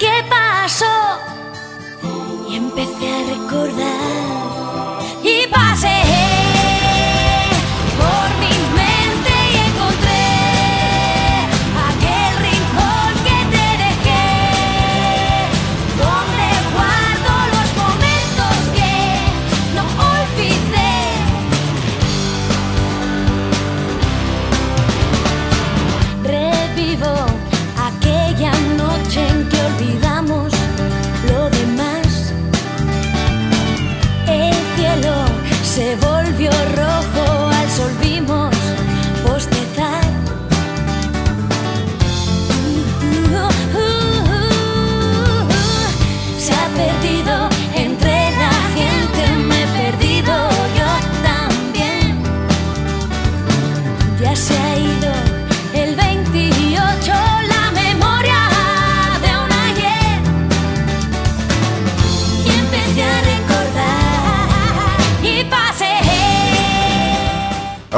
[0.00, 1.35] que pasó
[2.56, 6.45] empecé a recordar y pasé.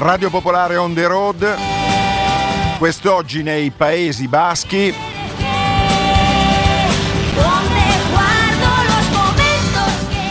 [0.01, 1.57] Radio Popolare on the road,
[2.79, 4.95] quest'oggi nei Paesi Baschi.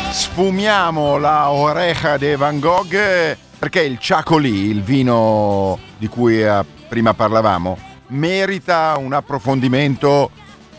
[0.10, 2.96] Sfumiamo la oreja de Van Gogh
[3.60, 10.32] perché il Chacolí, il vino di cui eh, prima parlavamo, merita un approfondimento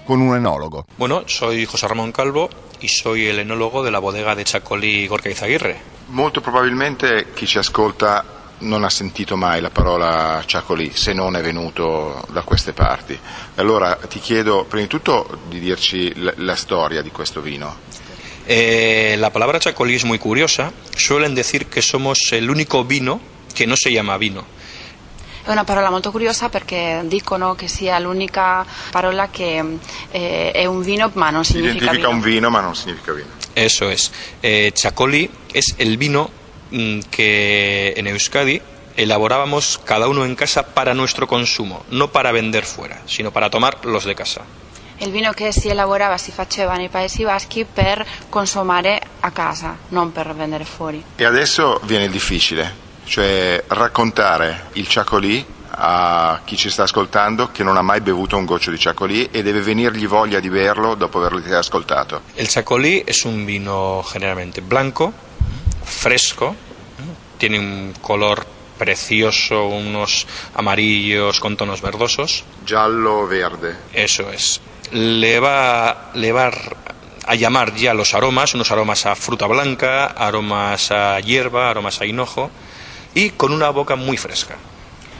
[0.05, 0.87] con un enologo.
[0.97, 2.49] Bueno, soy José Ramón Calvo
[2.81, 5.79] y soy el enólogo de la bodega de Chacolí Gorka Izaguirre.
[6.07, 11.43] Molto probabilmente chi ci ascolta non ha sentito mai la parola Ciacolì se non è
[11.43, 13.19] venuto da queste parti.
[13.57, 17.77] Allora ti chiedo prima di tutto di dirci la, la storia di questo vino.
[18.47, 20.73] Eh, la palabra chacolí es muy curiosa.
[20.97, 23.21] Suelen decir que somos el único vino
[23.53, 24.57] che non si chiama vino.
[25.45, 29.63] È una parola molto curiosa perché dicono che sia l'unica parola che
[30.11, 32.11] eh, è un vino ma non significa Identifica vino.
[32.11, 33.29] un vino ma non significa vino.
[33.55, 34.11] Eso es.
[34.43, 36.31] Eh, chacolí es el vino
[36.71, 38.61] que en Euskadi
[38.97, 43.85] elaborábamos cada uno en casa para nuestro consumo, no para vender fuera, sino para tomar
[43.85, 44.43] los de casa.
[45.01, 50.11] Il vino che si elaborava si faceva nei Paesi Baschi per consumare a casa, non
[50.11, 51.03] per vendere fuori.
[51.15, 57.63] E adesso viene il difficile, cioè raccontare il ciacolì a chi ci sta ascoltando che
[57.63, 61.19] non ha mai bevuto un goccio di ciacolì e deve venirgli voglia di berlo dopo
[61.19, 62.23] averlo ascoltato.
[62.35, 65.13] Il ciacolì è un vino generalmente blanco,
[65.89, 66.55] fresco,
[67.39, 68.47] tiene un color
[68.79, 72.45] precioso, unos amarillos con tonos verdosos.
[72.65, 73.77] Giallo verde.
[73.93, 74.61] Eso es.
[74.93, 76.51] Le va, le va
[77.27, 82.07] a llamar ya los aromas, unos aromas a fruta blanca, aromas a hierba, aromas a
[82.07, 82.51] hinojo
[83.15, 84.57] y con una boca muy fresca.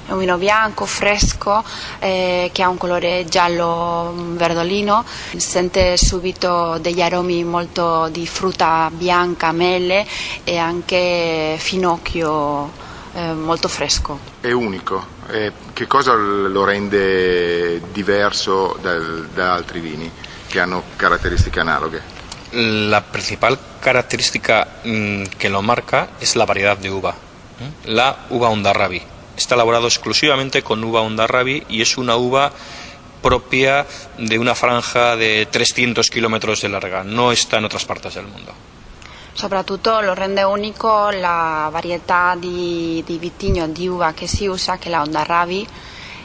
[0.09, 1.63] È un vino bianco, fresco,
[1.99, 5.05] eh, che ha un colore giallo verdolino,
[5.37, 10.07] sente subito degli aromi molto di frutta bianca, mele
[10.45, 12.73] e anche finocchio
[13.13, 14.19] eh, molto fresco.
[14.41, 15.05] È unico.
[15.29, 20.11] Eh, che cosa lo rende diverso da, da altri vini
[20.47, 22.01] che hanno caratteristiche analoghe?
[22.53, 27.15] La principal característica mmm, que lo marca es la variedad de uva,
[27.85, 29.17] la uva Ondarrabi.
[29.39, 32.51] Está elaborado exclusivamente con uva Ondarrabi y es una uva
[33.23, 33.87] propia
[34.19, 38.53] de una franja de 300 kilómetros de larga, no está en otras partes del mundo.
[39.35, 44.89] Soprattutto lo rende unico la varietà di, di vitigno di uva che si usa, che
[44.89, 45.69] è la Ondarrabi,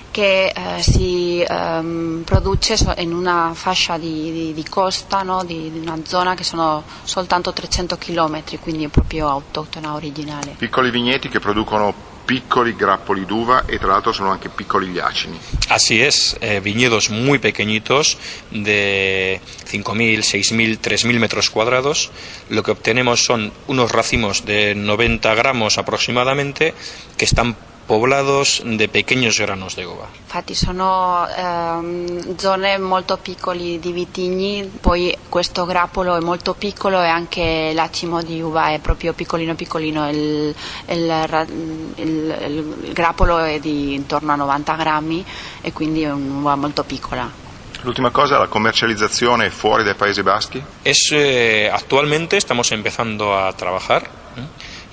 [0.09, 5.43] che eh, si ehm, produce in una fascia di, di, di costa, no?
[5.43, 10.55] di, una zona che sono soltanto 300 km, quindi è proprio autoctona originale.
[10.57, 15.37] Piccoli vigneti che producono piccoli grappoli d'uva y tra l'altro sono anche piccoli gli acini.
[15.69, 18.17] Así es, eh, viñedos muy pequeñitos
[18.51, 22.11] de 5.000, 6.000, 3.000 metros cuadrados.
[22.49, 26.73] Lo que obtenemos son unos racimos de 90 gramos aproximadamente
[27.17, 27.55] que están
[27.85, 30.07] poblados de pequeños granos de uva.
[30.17, 37.07] Infatti sono ehm, zone molto piccole di vitigni, poi questo grappolo è molto piccolo e
[37.07, 40.55] anche l'attimo di uva è proprio piccolino piccolino, il,
[40.87, 41.47] il,
[41.95, 42.37] il,
[42.85, 45.25] il grappolo è di intorno a 90 grammi
[45.61, 47.41] e quindi è un'uva molto piccola.
[47.81, 50.63] L'ultima cosa, la comercializzazione fuori dai Paesi Baschi?
[50.83, 54.22] Es, eh, actualmente estamos empezando a trabajar.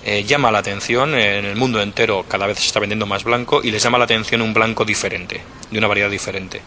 [0.05, 0.25] ¿Eh?
[0.25, 3.71] Llama la atención, en el mundo entero cada vez se está vendiendo más blanco y
[3.71, 5.41] les llama la atención un blanco diferente,
[5.71, 6.61] de una variedad diferente.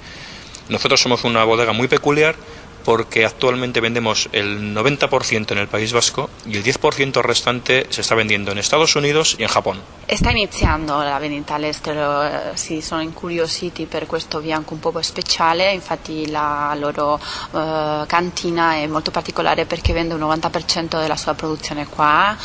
[0.70, 2.36] Nosotros somos una bodega muy peculiar
[2.84, 8.16] porque actualmente vendemos el 90% en el País Vasco y el 10% restante se está
[8.16, 9.82] vendiendo en Estados Unidos y en Japón.
[10.08, 15.72] Sta iniziando la vendita all'estero, eh, si sono incuriositi per questo bianco un po' speciale,
[15.72, 21.88] infatti la loro eh, cantina è molto particolare perché vende un 90% della sua produzione
[21.88, 22.36] qua,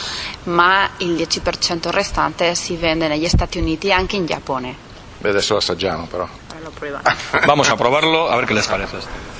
[0.45, 4.87] ma il 10% restante si vende negli Stati Uniti e anche in Giappone.
[5.19, 6.29] Beh, adesso lo assaggiamo però.
[6.63, 6.73] Lo.
[7.47, 8.97] Vamos a probarlo a ver qué les parece.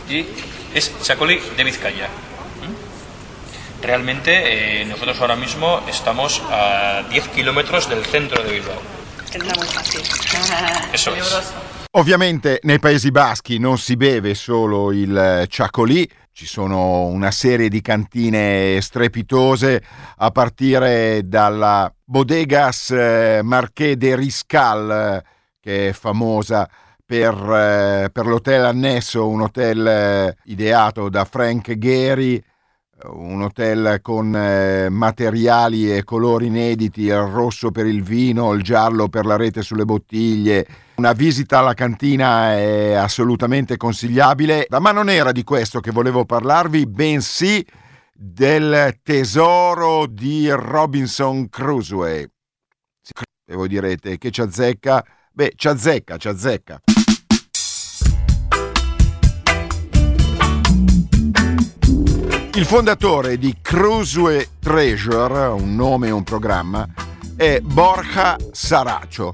[0.09, 0.27] Y
[0.75, 2.07] es chacolí de Vizcaya.
[2.07, 3.83] ¿Mm?
[3.83, 8.81] Realmente eh, nosotros ahora mismo estamos a 10 kilómetros del centro de Bilbao.
[9.25, 10.01] Sembra muy fácil.
[10.93, 11.53] Eso es.
[11.93, 17.81] Ovviamente nei Paesi Baschi non si beve solo il ciacolì, ci sono una serie di
[17.81, 19.83] cantine strepitose
[20.19, 25.29] a partire dalla Bodegas eh, Marché de Riscal, eh,
[25.61, 26.69] che è famosa
[27.09, 32.39] per, eh, per l'hotel annesso, un hotel eh, ideato da Frank Gehry,
[33.05, 39.09] un hotel con eh, materiali e colori inediti, il rosso per il vino, il giallo
[39.09, 40.67] per la rete sulle bottiglie.
[40.97, 46.87] Una visita alla cantina è assolutamente consigliabile, ma non era di questo che volevo parlarvi,
[46.87, 47.65] bensì
[48.13, 52.33] del tesoro di Robinson Crusoe.
[53.51, 55.03] E voi direte che ci azzecca?
[55.39, 56.81] Beh, ci azzecca, ci azzecca.
[62.55, 66.89] Il fondatore di Crusoe Treasure, un nome e un programma,
[67.37, 69.33] è Borja Saracho.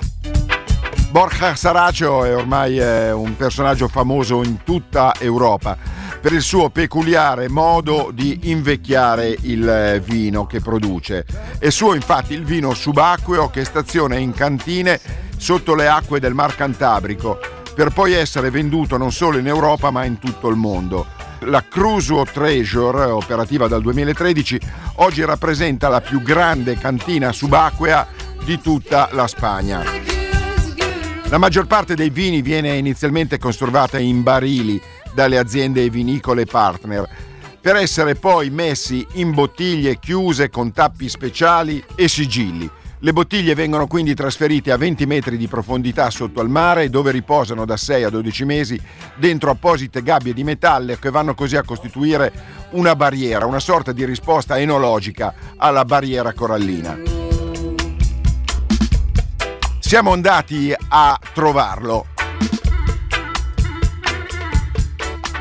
[1.11, 5.75] Borja Saracho è ormai eh, un personaggio famoso in tutta Europa
[6.21, 11.25] per il suo peculiare modo di invecchiare il eh, vino che produce.
[11.59, 16.57] È suo infatti il vino subacqueo che staziona in cantine sotto le acque del Mar
[16.57, 17.39] Cantabrico
[17.75, 21.05] per poi essere venduto non solo in Europa ma in tutto il mondo.
[21.41, 24.59] La Crusoe Treasure, operativa dal 2013,
[24.95, 28.07] oggi rappresenta la più grande cantina subacquea
[28.43, 29.83] di tutta la Spagna.
[31.25, 34.81] La maggior parte dei vini viene inizialmente conservata in barili
[35.13, 37.07] dalle aziende vinicole partner,
[37.61, 42.71] per essere poi messi in bottiglie chiuse con tappi speciali e sigilli.
[43.01, 47.65] Le bottiglie vengono quindi trasferite a 20 metri di profondità sotto al mare dove riposano
[47.67, 48.81] da 6 a 12 mesi
[49.17, 52.33] dentro apposite gabbie di metallo che vanno così a costituire
[52.71, 56.99] una barriera, una sorta di risposta enologica alla barriera corallina.
[59.81, 62.07] Siamo andati a trovarlo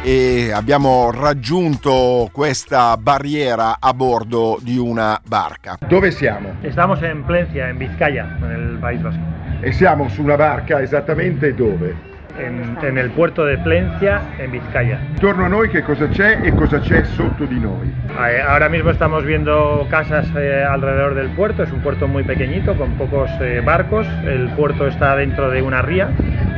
[0.03, 5.77] e abbiamo raggiunto questa barriera a bordo di una barca.
[5.87, 6.55] Dove siamo?
[6.61, 9.21] Estamos en Plencia, en Vizcaya, en el País Vasco.
[9.61, 12.12] E siamo su una barca esattamente dove?
[12.39, 14.97] En, en el puerto de Plencia, en Vizcaya.
[15.13, 17.93] Intorno a noi che cosa c'è e cosa c'è sotto di noi?
[18.07, 22.75] Eh, Ahora mismo estamos viendo casas eh, alrededor del puerto, es un puerto muy pequeñito
[22.75, 26.09] con pocos eh, barcos, el puerto está dentro de una ría,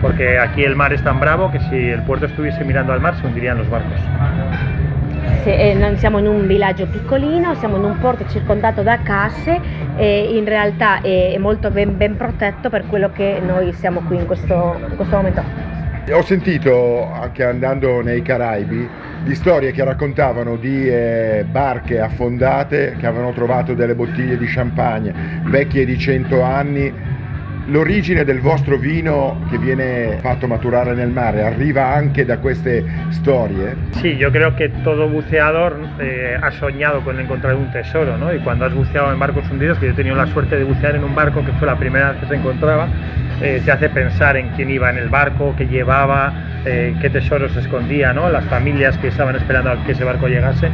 [0.01, 3.15] porque aquí el mar es tan bravo que si el puerto estuviese mirando al mar
[3.15, 3.99] se hundirían los barcos.
[5.47, 9.59] Eh, siamo in un villaggio piccolino, siamo in un porto circondato da casse
[9.95, 14.17] e in realtà è, è molto ben, ben protetto per quello che noi siamo qui
[14.17, 15.64] in questo, in questo momento.
[16.11, 18.87] Ho sentito, anche andando nei Caraibi,
[19.23, 25.41] di storie che raccontavano di eh, barche affondate che avevano trovato delle bottiglie di champagne
[25.45, 26.93] vecchie di 100 anni.
[27.69, 33.75] L'origine del vostro vino che viene fatto maturare nel mare arriva anche da queste storie?
[33.93, 38.31] Sí, yo creo que todo buceador eh, ha soñado con encontrar un tesoro, ¿no?
[38.31, 40.95] Y cuando has buceado en barcos hundidos, que yo he tenido la suerte de bucear
[40.95, 42.87] en un barco que fue la primera vez que se encontraba,
[43.41, 46.33] eh, te hace pensar en quién iba en el barco, qué llevaba,
[46.65, 48.29] eh, qué tesoros se escondía, ¿no?
[48.29, 50.69] las familias que estaban esperando a que ese barco llegase.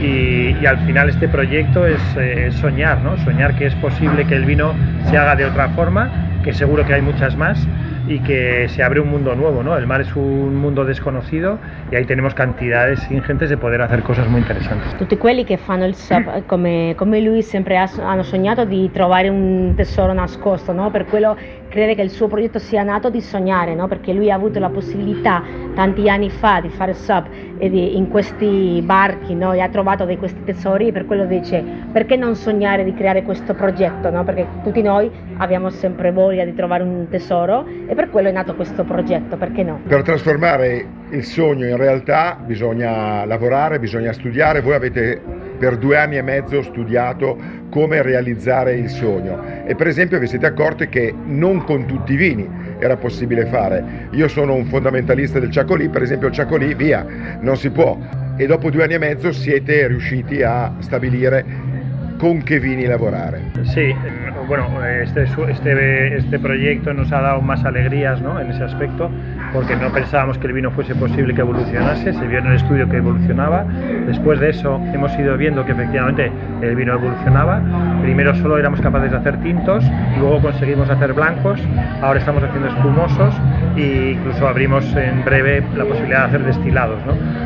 [0.00, 3.16] Y, y al final este proyecto es eh, soñar, ¿no?
[3.18, 4.74] soñar que es posible que el vino
[5.08, 6.10] se haga de otra forma,
[6.44, 7.66] que seguro que hay muchas más
[8.08, 9.76] y que se abre un mundo nuevo, ¿no?
[9.76, 11.58] El mar es un mundo desconocido
[11.90, 14.94] y ahí tenemos cantidades ingentes de poder hacer cosas muy interesantes.
[14.96, 19.28] Tutti quelli che fanno il SUP come, come lui sempre ha- hanno sognato di trovare
[19.28, 20.88] un tesoro nascosto, no?
[20.92, 21.36] per quello
[21.76, 23.86] crede che il suo progetto sia nato di sognare, no?
[23.86, 25.42] perché lui ha avuto la possibilità
[25.74, 27.26] tanti anni fa di fare SUP
[27.58, 29.52] e di- in questi barchi no?
[29.52, 31.62] e ha trovato dei questi tesori e per quello dice
[31.92, 34.24] perché non sognare di creare questo progetto, no?
[34.24, 38.54] perché tutti noi abbiamo sempre voglia di trovare un tesoro e per quello è nato
[38.54, 39.80] questo progetto, perché no?
[39.86, 44.62] Per trasformare il sogno in realtà bisogna lavorare, bisogna studiare.
[44.62, 45.20] Voi avete
[45.58, 47.36] per due anni e mezzo studiato
[47.70, 52.16] come realizzare il sogno e per esempio vi siete accorti che non con tutti i
[52.16, 52.48] vini
[52.78, 54.08] era possibile fare.
[54.12, 57.04] Io sono un fondamentalista del Ciacolì, per esempio il Ciacolì via,
[57.40, 57.98] non si può.
[58.36, 61.44] E dopo due anni e mezzo siete riusciti a stabilire
[62.18, 63.40] con che vini lavorare.
[63.64, 63.94] Sí,
[64.46, 68.40] bueno, este, su- este, este proyecto nos ha dado más alegrías ¿no?
[68.40, 69.10] en ese aspecto,
[69.52, 72.88] porque no pensábamos que el vino fuese posible que evolucionase, se vio en el estudio
[72.88, 73.64] que evolucionaba,
[74.06, 76.30] después de eso hemos ido viendo que efectivamente
[76.62, 77.60] el vino evolucionaba,
[78.02, 79.84] primero solo éramos capaces de hacer tintos,
[80.18, 81.60] luego conseguimos hacer blancos,
[82.02, 83.34] ahora estamos haciendo espumosos
[83.76, 86.98] e incluso abrimos en breve la posibilidad de hacer destilados.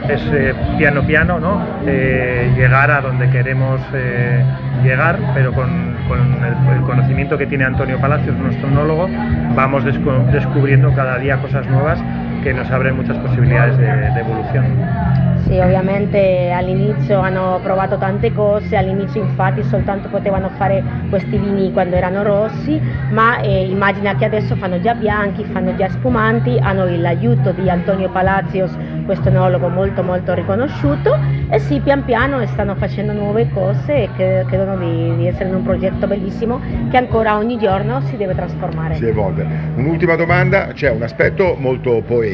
[0.08, 1.60] Es eh, piano piano, ¿no?
[1.86, 4.44] Eh, llegar a donde queremos eh,
[4.82, 5.68] llegar, pero con,
[6.10, 9.08] el, conocimiento que tiene Antonio Palacios, nuestro enólogo,
[9.54, 12.02] vamos descu- descubriendo cada día cosas nuevas
[12.42, 15.20] che nos abren muchas possibilità di de evoluzione.
[15.50, 21.96] Sì, ovviamente all'inizio hanno provato tante cose, all'inizio infatti soltanto potevano fare questi vini quando
[21.96, 22.80] erano rossi,
[23.10, 28.10] ma eh, immagina che adesso fanno già bianchi, fanno già spumanti, hanno l'aiuto di Antonio
[28.10, 28.76] Palazios,
[29.06, 31.18] questo enologo molto molto riconosciuto
[31.48, 35.64] e sì, pian piano stanno facendo nuove cose e credono di, di essere in un
[35.64, 36.60] progetto bellissimo
[36.90, 38.94] che ancora ogni giorno si deve trasformare.
[38.94, 39.44] si evolve.
[39.74, 42.29] Un'ultima domanda, c'è un aspetto molto poetico,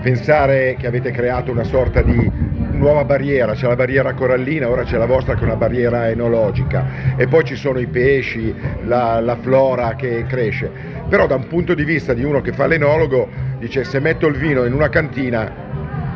[0.00, 2.30] pensare che avete creato una sorta di
[2.72, 7.14] nuova barriera, c'è la barriera corallina, ora c'è la vostra che è una barriera enologica.
[7.16, 8.52] E poi ci sono i pesci,
[8.84, 10.70] la, la flora che cresce,
[11.08, 14.36] però da un punto di vista di uno che fa l'enologo dice se metto il
[14.36, 15.52] vino in una cantina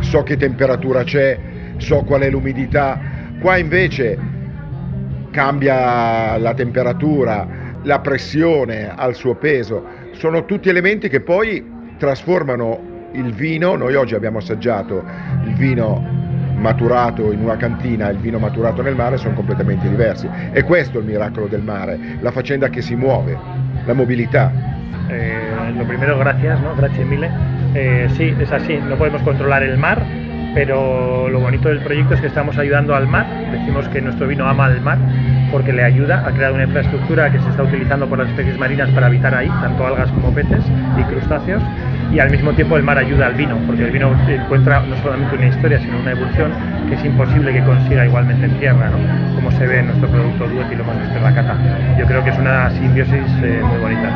[0.00, 1.38] so che temperatura c'è,
[1.76, 2.98] so qual è l'umidità,
[3.40, 4.18] qua invece
[5.30, 7.46] cambia la temperatura,
[7.82, 11.64] la pressione al suo peso, sono tutti elementi che poi
[11.98, 15.04] trasformano il vino, noi oggi abbiamo assaggiato
[15.44, 16.24] il vino
[16.56, 20.28] maturato in una cantina e il vino maturato nel mare sono completamente diversi.
[20.52, 23.38] E questo è il miracolo del mare, la faccenda che si muove,
[23.84, 24.52] la mobilità.
[25.08, 26.74] Eh, lo primero, gracias, ¿no?
[26.74, 27.30] Gracias mille.
[27.74, 30.02] Eh, sí, es así, no podemos controlar el mar,
[30.54, 33.26] pero lo bonito del proyecto es que estamos ayudando al mar.
[33.52, 34.98] Decimos que nuestro vino ama al mar
[35.52, 38.90] porque le ayuda a crear una infraestructura que se está utilizando por las especies marinas
[38.90, 40.64] para habitar ahí, tanto algas como peces
[40.98, 41.62] y crustáceos.
[42.12, 45.34] Y al mismo tiempo el mar ayuda al vino, porque el vino encuentra no solamente
[45.34, 46.52] una historia, sino una evolución
[46.88, 49.34] que es imposible que consiga igualmente en tierra, ¿no?
[49.34, 51.56] como se ve en nuestro producto Duet y lo hemos visto en la cata.
[51.98, 54.08] Yo creo que es una simbiosis eh, muy bonita.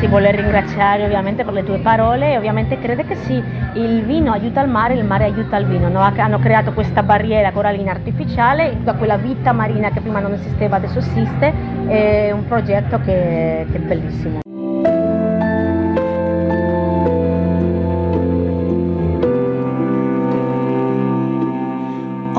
[0.00, 3.42] Si vuole ringraziare ovviamente per le tue parole ovviamente crede che sì,
[3.74, 5.88] il vino aiuta il mare, il mare aiuta il vino.
[5.88, 6.00] no?
[6.00, 10.98] Hanno creato questa barriera corallina artificiale, da quella vita marina che prima non esisteva adesso
[10.98, 11.52] esiste,
[11.86, 14.40] è un progetto che, che è bellissimo.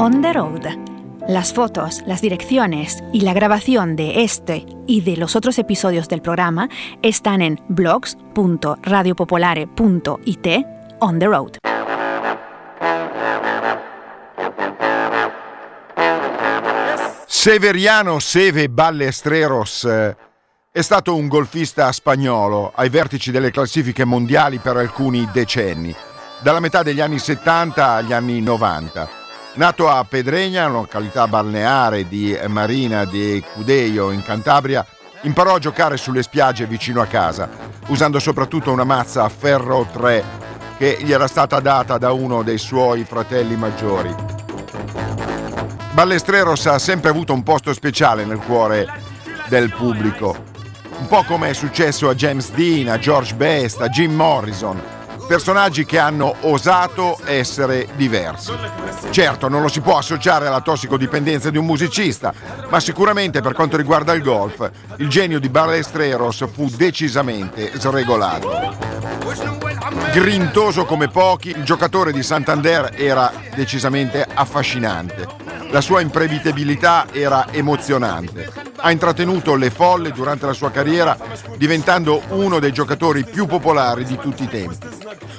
[0.04, 0.66] On the Road.
[1.28, 6.24] Las fotos, las direcciones y la grabación de este y de los otros episodios del
[6.24, 6.70] programa
[7.04, 10.66] están en blogs.radiopopolare.it
[11.02, 11.58] On the Road.
[17.28, 20.18] Severiano Seve Ballestreros eh,
[20.72, 25.96] è stato un golfista spagnolo ai vertici delle classifiche mondiali per alcuni decenni,
[26.42, 29.21] dalla metà degli anni 70 agli anni 90.
[29.54, 34.86] Nato a Pedregna, località balneare di Marina di Cudeio in Cantabria,
[35.24, 37.50] imparò a giocare sulle spiagge vicino a casa,
[37.88, 40.24] usando soprattutto una mazza a ferro 3
[40.78, 44.16] che gli era stata data da uno dei suoi fratelli maggiori.
[45.92, 48.88] Ballestreros ha sempre avuto un posto speciale nel cuore
[49.50, 50.34] del pubblico,
[50.98, 54.82] un po' come è successo a James Dean, a George Best, a Jim Morrison.
[55.28, 58.52] Personaggi che hanno osato essere diversi.
[59.10, 62.34] Certo, non lo si può associare alla tossicodipendenza di un musicista,
[62.70, 68.76] ma sicuramente per quanto riguarda il golf, il genio di Ballesteros fu decisamente sregolato.
[70.14, 75.28] Grintoso come pochi, il giocatore di Santander era decisamente affascinante.
[75.70, 78.71] La sua imprevedibilità era emozionante.
[78.82, 81.16] Ha intrattenuto le folle durante la sua carriera,
[81.56, 84.78] diventando uno dei giocatori più popolari di tutti i tempi.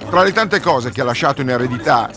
[0.08, 2.08] Tra le tante cose che ha lasciato in eredità,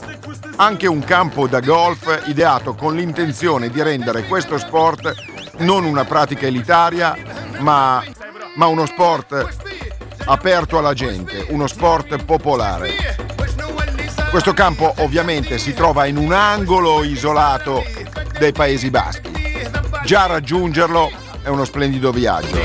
[0.57, 5.13] anche un campo da golf ideato con l'intenzione di rendere questo sport
[5.57, 7.15] non una pratica elitaria,
[7.59, 8.03] ma,
[8.55, 9.63] ma uno sport
[10.25, 13.15] aperto alla gente, uno sport popolare.
[14.29, 17.83] Questo campo ovviamente si trova in un angolo isolato
[18.37, 19.34] dei Paesi Baschi.
[20.05, 21.09] Già raggiungerlo
[21.41, 22.59] è uno splendido viaggio.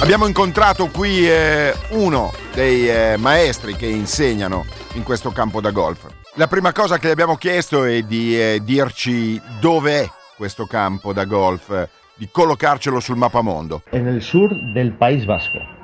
[0.00, 4.64] Abbiamo incontrato qui eh, uno dei eh, maestri che insegnano
[4.94, 6.08] in questo campo da golf.
[6.34, 11.12] La prima cosa che gli abbiamo chiesto è di eh, dirci dove è questo campo
[11.12, 13.82] da golf di collocarcelo sul mappamondo.
[13.92, 15.78] Nel sud del País Vasco.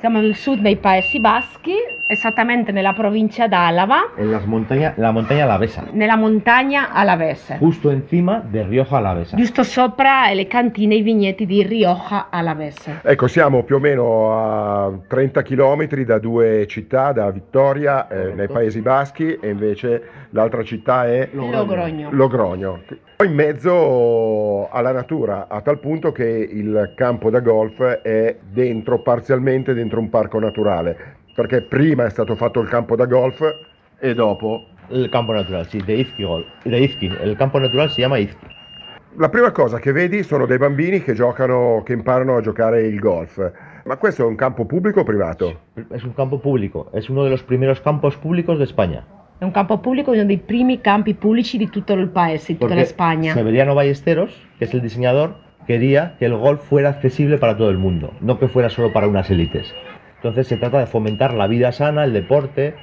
[0.00, 1.76] Siamo nel sud dei Paesi Baschi,
[2.06, 4.12] esattamente nella provincia d'Alava.
[4.16, 5.84] En las montaña, la montaña Alavesa.
[5.92, 7.56] Nella montagna Alavese.
[7.58, 9.36] Justo encima de Rioja Alavesa.
[9.36, 13.00] Giusto sopra le cantine e i vigneti di Rioja Alavese.
[13.02, 18.48] Ecco, siamo più o meno a 30 km da due città, da Vittoria eh, nei
[18.48, 22.08] Paesi Baschi e invece l'altra città è Logrogno.
[22.10, 22.80] Logrogno.
[23.24, 29.74] In mezzo alla natura, a tal punto che il campo da golf è dentro, parzialmente
[29.74, 33.42] dentro un parco naturale, perché prima è stato fatto il campo da golf
[33.98, 37.06] e dopo Il campo natural, sì, Izqui, Gol- de Izqui.
[37.06, 38.46] Il campo natural si chiama Izqui.
[39.16, 42.98] La prima cosa che vedi sono dei bambini che giocano, che imparano a giocare il
[42.98, 43.52] golf.
[43.84, 45.60] Ma questo è un campo pubblico o privato?
[45.90, 49.04] Es un campo público, es uno de los primeros campos públicos de España.
[49.38, 52.74] È un campo pubblico, uno dei primi campi pubblici di tutto il paese, di tutta
[52.74, 53.32] la Spagna.
[53.32, 57.78] Severiano Ballesteros, que es el diseñador, quería que el golf fuera accesible para todo el
[57.78, 59.72] mundo, no que fuera solo para unas élites.
[60.22, 62.76] Entonces se trata de fomentar la vida sana, el deporte.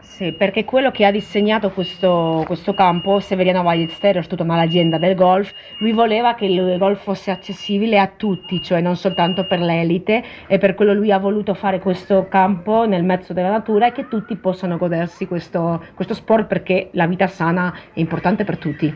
[0.00, 5.14] Sì, perché quello che ha disegnato questo, questo campo, Severiano Ballesteros, tutta una leggenda del
[5.14, 10.24] golf, lui voleva che il golf fosse accessibile a tutti, cioè non soltanto per l'elite,
[10.48, 14.08] e per quello lui ha voluto fare questo campo nel mezzo della natura e che
[14.08, 18.92] tutti possano godersi questo, questo sport perché la vita sana è importante per tutti.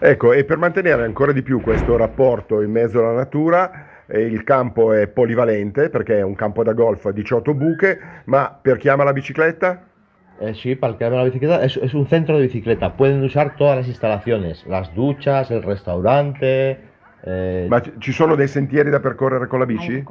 [0.00, 4.92] Ecco, e per mantenere ancora di più questo rapporto in mezzo alla natura, il campo
[4.92, 9.04] è polivalente perché è un campo da golf a 18 buche, ma per chi ama
[9.04, 9.82] la bicicletta?
[10.40, 12.96] Eh, sí, para el que ama la bicicleta, es, es un centro de bicicleta.
[12.96, 16.78] Pueden usar todas las instalaciones, las duchas, el restaurante.
[17.24, 20.04] eh, Ma ci- sono dei sentieri da percorrere con la bici?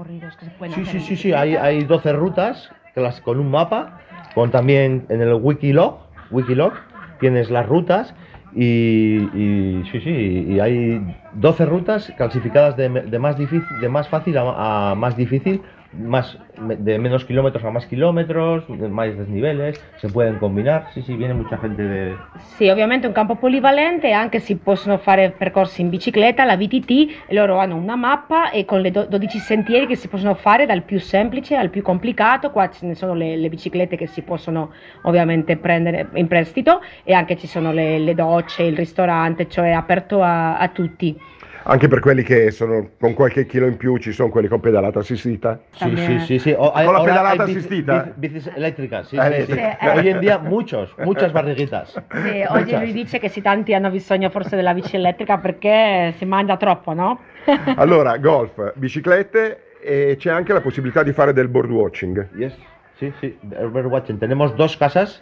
[0.75, 3.97] Sí, sí, sí, sí, hay, hay 12 rutas que las, con un mapa,
[4.35, 6.73] con también en el Wikilog, Wikilog
[7.19, 8.13] tienes las rutas
[8.59, 10.99] y, y sí, sí, y hay
[11.31, 12.89] 12 rutas clasificadas de,
[13.19, 15.61] más, difícil, de más fácil a, a más difícil,
[15.93, 21.33] más, de menos kilómetros a más kilómetros, más desniveles, se pueden combinar, sí, sí, viene
[21.33, 22.15] mucha gente de...
[22.55, 27.57] Sì, ovviamente un campo polivalente, anche si possono fare percorsi in bicicletta, la VTT, loro
[27.57, 30.99] hanno una mappa e con le do- 12 sentieri che si possono fare dal più
[30.99, 34.71] semplice al più complicato, qua ce ne sono le, le biciclette che si possono
[35.03, 40.21] ovviamente prendere in prestito e anche ci sono le, le docce, il ristorante, cioè aperto
[40.21, 41.35] a, a tutti.
[41.69, 44.99] Anche per quelli che sono con qualche chilo in più, ci sono quelli con pedalata
[44.99, 45.59] assistita?
[45.71, 46.55] Sí, sí, sí, sí.
[46.57, 47.97] O- Con la pedalata bici- assistita?
[47.99, 49.59] bici- bicis eléctricas, sí, Ah, sí, sí.
[49.93, 51.91] Hoy en día muchos, muchas barriguitas.
[51.91, 56.23] Sì, oggi lui dice che sì, tanti hanno bisogno forse della bici elettrica perché si
[56.23, 57.19] mangia troppo, no?
[57.75, 62.29] Allora, golf, biciclette e c'è anche la possibilità di fare del bird watching.
[62.37, 62.55] Yes,
[62.95, 63.37] sí, sí.
[63.41, 64.17] de Birdwatching.
[64.19, 65.21] Tenemos dos casas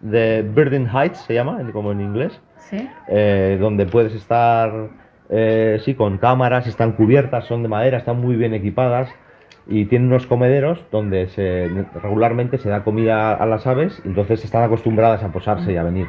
[0.00, 2.86] de Birding Heights, se llama, como en inglés, Sì.
[3.08, 4.70] eh, donde puedes estar,
[5.30, 9.10] eh, sí, con cámaras, están cubiertas, son de madera, están muy bien equipadas
[9.66, 11.68] y tienen unos comederos donde se,
[12.02, 16.06] regularmente se da comida a las aves, entonces están acostumbradas a posarse y a venir.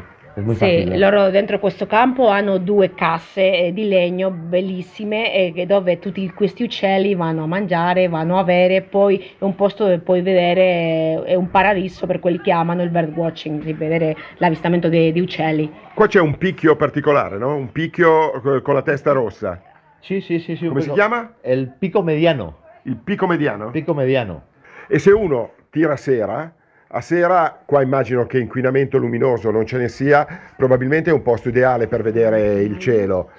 [0.54, 6.00] Sì, loro dentro questo campo hanno due casse eh, di legno bellissime eh, che- dove
[6.00, 10.22] tutti questi uccelli vanno a mangiare, vanno a bere, poi è un posto dove puoi
[10.22, 14.88] vedere, eh, è un paradiso per quelli che amano il bird watching, di vedere l'avvistamento
[14.88, 15.70] dei, di uccelli.
[15.94, 17.56] Qua c'è un picchio particolare, no?
[17.56, 19.62] Un picchio con la testa rossa.
[20.00, 20.58] Sí, sí, sí.
[20.62, 21.34] un Come si chiama?
[21.42, 22.58] El pico mediano.
[22.84, 23.72] Il picco mediano?
[23.72, 24.44] Pico mediano.
[24.88, 26.54] E se uno tira sera,
[26.92, 30.26] a sera qua immagino che inquinamento luminoso non ce ne sia,
[30.58, 33.30] probabilmente è un posto ideale per vedere il cielo.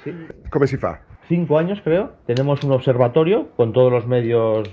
[0.48, 1.00] Come si fa?
[1.26, 4.70] Cinco años creo, tenemos un observatorio con todos los medios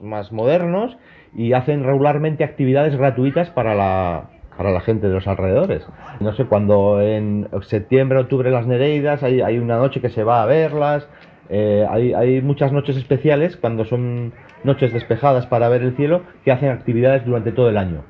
[0.00, 0.96] más modernos
[1.34, 5.86] y hacen regularmente actividades gratuitas para la, para la gente de los alrededores.
[6.20, 10.42] No sé, cuando en septiembre, octubre las Nereidas, hay, hay una noche que se va
[10.42, 11.08] a verlas,
[11.48, 14.32] eh, hay, hay muchas noches especiales cuando son
[14.64, 18.02] noches despejadas para ver el cielo que hacen actividades durante todo el año.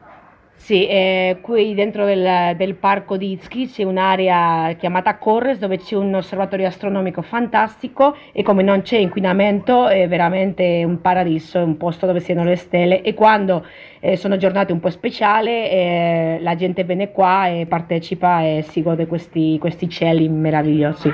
[0.57, 5.95] Sì, eh, qui dentro del, del parco di Ischia c'è un'area chiamata Corres dove c'è
[5.95, 12.07] un osservatorio astronomico fantastico e come non c'è inquinamento è veramente un paradiso, un posto
[12.07, 13.65] dove siano le stelle e quando
[14.01, 18.83] eh, sono giornate un po' speciali eh, la gente viene qua e partecipa e si
[18.83, 21.13] gode questi, questi cieli meravigliosi.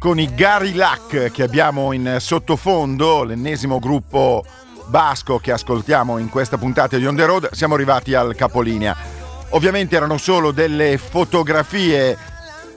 [0.00, 4.42] Con i Gary Luck che abbiamo in sottofondo, l'ennesimo gruppo
[4.86, 8.96] basco che ascoltiamo in questa puntata di On The Road, siamo arrivati al capolinea.
[9.50, 12.16] Ovviamente erano solo delle fotografie,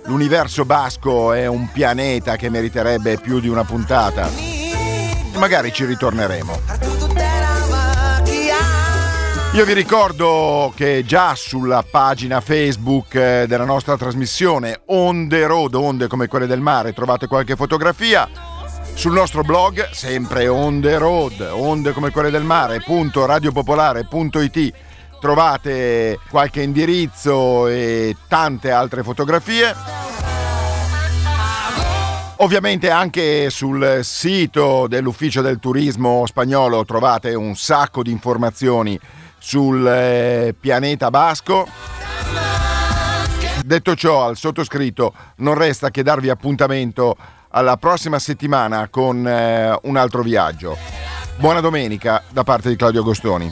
[0.04, 4.30] l'universo basco è un pianeta che meriterebbe più di una puntata.
[5.38, 7.03] Magari ci ritorneremo.
[9.54, 15.76] Io vi ricordo che già sulla pagina Facebook eh, della nostra trasmissione On the Road,
[15.76, 18.28] onde come quelle del mare, trovate qualche fotografia.
[18.96, 24.74] Sul nostro blog, sempre On the Road, onde come quelle del mare.radiopopolare.it
[25.22, 29.76] trovate qualche indirizzo e tante altre fotografie.
[32.38, 39.00] Ovviamente anche sul sito dell'Ufficio del Turismo spagnolo trovate un sacco di informazioni
[39.44, 41.68] sul eh, pianeta basco.
[43.66, 47.18] Detto ciò, al sottoscritto non resta che darvi appuntamento
[47.50, 50.78] alla prossima settimana con eh, un altro viaggio.
[51.38, 53.52] Buona domenica da parte di Claudio Agostoni.